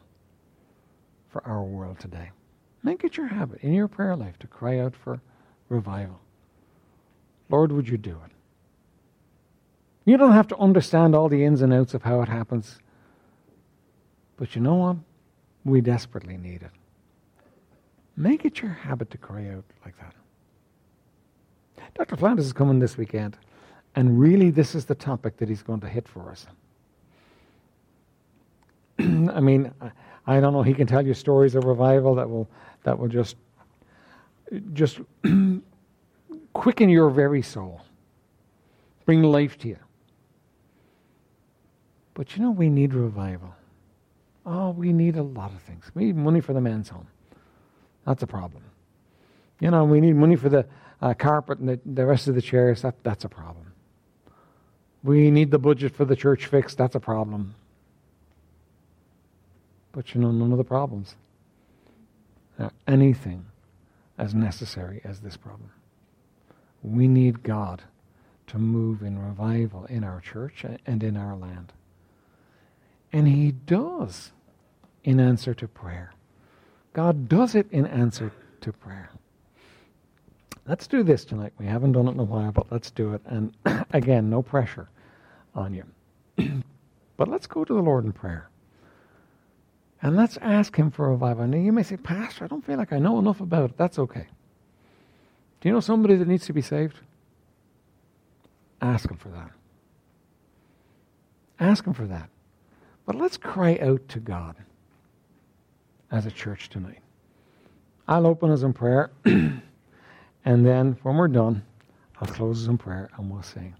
for 1.29 1.43
our 1.45 1.63
world 1.63 1.99
today. 1.99 2.31
Make 2.83 3.03
it 3.03 3.17
your 3.17 3.27
habit 3.27 3.59
in 3.61 3.73
your 3.73 3.87
prayer 3.87 4.15
life 4.15 4.37
to 4.39 4.47
cry 4.47 4.79
out 4.79 4.95
for 4.95 5.19
revival. 5.69 6.19
Lord, 7.49 7.71
would 7.71 7.89
you 7.89 7.97
do 7.97 8.19
it? 8.25 8.31
You 10.05 10.17
don't 10.17 10.31
have 10.31 10.47
to 10.47 10.57
understand 10.57 11.15
all 11.15 11.29
the 11.29 11.43
ins 11.43 11.61
and 11.61 11.73
outs 11.73 11.93
of 11.93 12.03
how 12.03 12.21
it 12.21 12.29
happens. 12.29 12.79
But 14.37 14.55
you 14.55 14.61
know 14.61 14.75
what? 14.75 14.97
We 15.63 15.81
desperately 15.81 16.37
need 16.37 16.63
it. 16.63 16.71
Make 18.17 18.45
it 18.45 18.61
your 18.61 18.71
habit 18.71 19.09
to 19.11 19.17
cry 19.17 19.49
out 19.49 19.63
like 19.85 19.97
that. 19.99 20.13
Dr. 21.95 22.15
Flanders 22.15 22.45
is 22.45 22.53
coming 22.53 22.79
this 22.79 22.97
weekend, 22.97 23.37
and 23.95 24.19
really 24.19 24.49
this 24.49 24.75
is 24.75 24.85
the 24.85 24.95
topic 24.95 25.37
that 25.37 25.49
he's 25.49 25.63
going 25.63 25.79
to 25.81 25.89
hit 25.89 26.07
for 26.07 26.29
us. 26.29 26.47
I 28.99 29.39
mean, 29.39 29.73
I 30.27 30.39
don't 30.39 30.53
know, 30.53 30.61
he 30.61 30.73
can 30.73 30.87
tell 30.87 31.05
you 31.05 31.13
stories 31.13 31.55
of 31.55 31.65
revival 31.65 32.15
that 32.15 32.29
will 32.29 32.47
that 32.83 32.97
will 32.97 33.07
just 33.07 33.35
just 34.73 34.99
quicken 36.53 36.89
your 36.89 37.09
very 37.09 37.41
soul, 37.41 37.81
bring 39.05 39.23
life 39.23 39.57
to 39.59 39.69
you. 39.69 39.79
But 42.13 42.35
you 42.35 42.43
know, 42.43 42.51
we 42.51 42.69
need 42.69 42.93
revival. 42.93 43.55
Oh, 44.45 44.71
we 44.71 44.91
need 44.91 45.17
a 45.17 45.23
lot 45.23 45.51
of 45.51 45.61
things. 45.61 45.91
We 45.93 46.05
need 46.05 46.15
money 46.15 46.41
for 46.41 46.53
the 46.53 46.61
men's 46.61 46.89
home. 46.89 47.07
That's 48.05 48.23
a 48.23 48.27
problem. 48.27 48.63
You 49.59 49.71
know, 49.71 49.85
we 49.85 50.01
need 50.01 50.15
money 50.15 50.35
for 50.35 50.49
the 50.49 50.65
uh, 51.01 51.13
carpet 51.13 51.59
and 51.59 51.69
the, 51.69 51.79
the 51.85 52.05
rest 52.05 52.27
of 52.27 52.35
the 52.35 52.41
chairs. 52.41 52.81
That, 52.81 52.95
that's 53.03 53.25
a 53.25 53.29
problem. 53.29 53.73
We 55.03 55.31
need 55.31 55.51
the 55.51 55.59
budget 55.59 55.95
for 55.95 56.05
the 56.05 56.15
church 56.15 56.45
fixed. 56.45 56.77
That's 56.77 56.95
a 56.95 56.99
problem. 56.99 57.55
But 59.91 60.13
you 60.13 60.21
know, 60.21 60.31
none 60.31 60.51
of 60.51 60.57
the 60.57 60.63
problems 60.63 61.15
are 62.59 62.71
anything 62.87 63.45
as 64.17 64.33
necessary 64.33 65.01
as 65.03 65.19
this 65.21 65.37
problem. 65.37 65.71
We 66.83 67.07
need 67.07 67.43
God 67.43 67.83
to 68.47 68.57
move 68.57 69.01
in 69.01 69.17
revival 69.19 69.85
in 69.85 70.03
our 70.03 70.19
church 70.19 70.65
and 70.85 71.03
in 71.03 71.17
our 71.17 71.35
land. 71.35 71.73
And 73.11 73.27
He 73.27 73.51
does 73.51 74.31
in 75.03 75.19
answer 75.19 75.53
to 75.55 75.67
prayer. 75.67 76.13
God 76.93 77.29
does 77.29 77.55
it 77.55 77.67
in 77.71 77.85
answer 77.85 78.31
to 78.61 78.71
prayer. 78.71 79.09
Let's 80.67 80.87
do 80.87 81.03
this 81.03 81.25
tonight. 81.25 81.53
We 81.57 81.65
haven't 81.65 81.93
done 81.93 82.07
it 82.07 82.11
in 82.11 82.19
a 82.19 82.23
while, 82.23 82.51
but 82.51 82.71
let's 82.71 82.91
do 82.91 83.13
it. 83.13 83.21
And 83.25 83.53
again, 83.91 84.29
no 84.29 84.41
pressure 84.41 84.89
on 85.55 85.73
you. 85.73 85.85
but 87.17 87.27
let's 87.27 87.47
go 87.47 87.63
to 87.63 87.73
the 87.73 87.81
Lord 87.81 88.05
in 88.05 88.11
prayer. 88.11 88.49
And 90.01 90.15
let's 90.15 90.37
ask 90.37 90.75
Him 90.75 90.91
for 90.91 91.09
revival. 91.09 91.47
Now, 91.47 91.57
you 91.57 91.71
may 91.71 91.83
say, 91.83 91.97
Pastor, 91.97 92.45
I 92.45 92.47
don't 92.47 92.65
feel 92.65 92.77
like 92.77 92.93
I 92.93 92.99
know 92.99 93.19
enough 93.19 93.39
about 93.39 93.71
it. 93.71 93.77
That's 93.77 93.99
okay. 93.99 94.27
Do 95.59 95.69
you 95.69 95.73
know 95.73 95.79
somebody 95.79 96.15
that 96.15 96.27
needs 96.27 96.45
to 96.47 96.53
be 96.53 96.61
saved? 96.61 96.97
Ask 98.81 99.09
Him 99.09 99.17
for 99.17 99.29
that. 99.29 99.51
Ask 101.59 101.85
Him 101.85 101.93
for 101.93 102.05
that. 102.05 102.29
But 103.05 103.15
let's 103.15 103.37
cry 103.37 103.77
out 103.81 104.07
to 104.09 104.19
God 104.19 104.55
as 106.11 106.25
a 106.25 106.31
church 106.31 106.69
tonight. 106.69 106.99
I'll 108.07 108.27
open 108.27 108.51
us 108.51 108.63
in 108.63 108.73
prayer, 108.73 109.11
and 109.25 109.61
then 110.43 110.97
when 111.03 111.15
we're 111.15 111.27
done, 111.27 111.63
I'll 112.19 112.27
close 112.27 112.63
us 112.63 112.67
in 112.67 112.77
prayer 112.77 113.09
and 113.17 113.29
we'll 113.31 113.41
sing. 113.41 113.75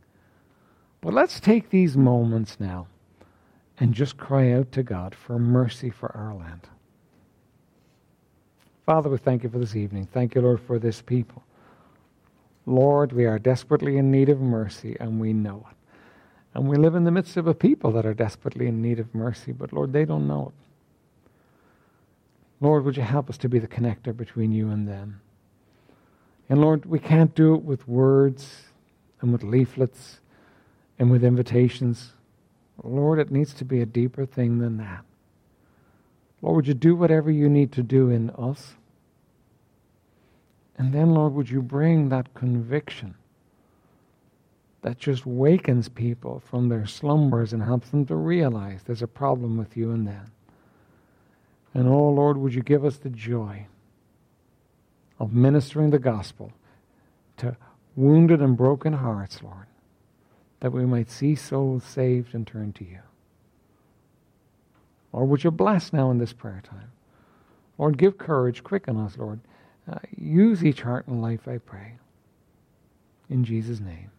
But 1.01 1.13
let's 1.13 1.39
take 1.39 1.69
these 1.69 1.97
moments 1.97 2.57
now 2.59 2.87
and 3.79 3.93
just 3.93 4.17
cry 4.17 4.51
out 4.51 4.71
to 4.73 4.83
God 4.83 5.15
for 5.15 5.39
mercy 5.39 5.89
for 5.89 6.15
our 6.15 6.33
land. 6.33 6.67
Father, 8.85 9.09
we 9.09 9.17
thank 9.17 9.43
you 9.43 9.49
for 9.49 9.59
this 9.59 9.75
evening. 9.75 10.07
Thank 10.11 10.35
you, 10.35 10.41
Lord, 10.41 10.59
for 10.59 10.79
this 10.79 11.01
people. 11.01 11.43
Lord, 12.65 13.11
we 13.11 13.25
are 13.25 13.39
desperately 13.39 13.97
in 13.97 14.11
need 14.11 14.29
of 14.29 14.39
mercy, 14.39 14.95
and 14.99 15.19
we 15.19 15.33
know 15.33 15.65
it. 15.69 15.77
And 16.53 16.67
we 16.67 16.77
live 16.77 16.95
in 16.95 17.05
the 17.05 17.11
midst 17.11 17.37
of 17.37 17.47
a 17.47 17.53
people 17.53 17.91
that 17.93 18.05
are 18.05 18.13
desperately 18.13 18.67
in 18.67 18.81
need 18.81 18.99
of 18.99 19.13
mercy, 19.15 19.51
but 19.51 19.73
Lord, 19.73 19.93
they 19.93 20.05
don't 20.05 20.27
know 20.27 20.51
it. 20.53 20.70
Lord, 22.61 22.85
would 22.85 22.95
you 22.95 23.03
help 23.03 23.29
us 23.29 23.37
to 23.39 23.49
be 23.49 23.59
the 23.59 23.67
connector 23.67 24.15
between 24.15 24.51
you 24.51 24.69
and 24.69 24.87
them? 24.87 25.19
And 26.47 26.61
Lord, 26.61 26.85
we 26.85 26.99
can't 26.99 27.35
do 27.35 27.55
it 27.55 27.63
with 27.63 27.87
words 27.87 28.67
and 29.19 29.31
with 29.31 29.43
leaflets 29.43 30.19
and 30.99 31.11
with 31.11 31.23
invitations. 31.23 32.13
Lord, 32.83 33.19
it 33.19 33.31
needs 33.31 33.53
to 33.55 33.65
be 33.65 33.81
a 33.81 33.85
deeper 33.85 34.25
thing 34.25 34.59
than 34.59 34.77
that. 34.77 35.03
Lord, 36.41 36.55
would 36.55 36.67
you 36.67 36.73
do 36.73 36.95
whatever 36.95 37.29
you 37.29 37.49
need 37.49 37.71
to 37.73 37.83
do 37.83 38.09
in 38.09 38.29
us? 38.31 38.75
And 40.77 40.93
then, 40.93 41.13
Lord, 41.13 41.33
would 41.33 41.49
you 41.49 41.61
bring 41.61 42.09
that 42.09 42.33
conviction 42.33 43.15
that 44.81 44.97
just 44.97 45.25
wakens 45.25 45.89
people 45.89 46.41
from 46.49 46.69
their 46.69 46.85
slumbers 46.85 47.53
and 47.53 47.63
helps 47.63 47.89
them 47.89 48.05
to 48.05 48.15
realize 48.15 48.81
there's 48.83 49.03
a 49.03 49.07
problem 49.07 49.57
with 49.57 49.77
you 49.77 49.91
and 49.91 50.07
them. 50.07 50.31
And 51.73 51.87
oh 51.87 52.09
Lord, 52.09 52.37
would 52.37 52.53
you 52.53 52.61
give 52.61 52.83
us 52.83 52.97
the 52.97 53.09
joy 53.09 53.67
of 55.19 55.33
ministering 55.33 55.91
the 55.91 55.99
gospel 55.99 56.51
to 57.37 57.55
wounded 57.95 58.41
and 58.41 58.57
broken 58.57 58.93
hearts, 58.93 59.41
Lord, 59.43 59.67
that 60.59 60.71
we 60.71 60.85
might 60.85 61.09
see 61.09 61.35
souls 61.35 61.83
saved 61.83 62.33
and 62.33 62.45
turn 62.45 62.73
to 62.73 62.83
you. 62.83 62.99
Lord, 65.13 65.29
would 65.29 65.43
you 65.43 65.51
bless 65.51 65.91
now 65.91 66.09
in 66.11 66.17
this 66.17 66.33
prayer 66.33 66.61
time? 66.63 66.91
Lord, 67.77 67.97
give 67.97 68.17
courage, 68.17 68.63
quicken 68.63 68.97
us, 68.97 69.17
Lord. 69.17 69.39
Uh, 69.91 69.97
use 70.15 70.63
each 70.63 70.81
heart 70.81 71.07
and 71.07 71.21
life, 71.21 71.47
I 71.47 71.57
pray. 71.57 71.93
In 73.29 73.43
Jesus' 73.43 73.79
name. 73.79 74.11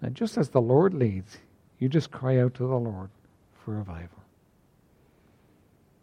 Now, 0.00 0.10
just 0.10 0.36
as 0.36 0.50
the 0.50 0.60
Lord 0.60 0.94
leads, 0.94 1.38
you 1.78 1.88
just 1.88 2.10
cry 2.10 2.38
out 2.38 2.54
to 2.54 2.66
the 2.66 2.76
Lord 2.76 3.08
for 3.64 3.74
revival. 3.74 4.23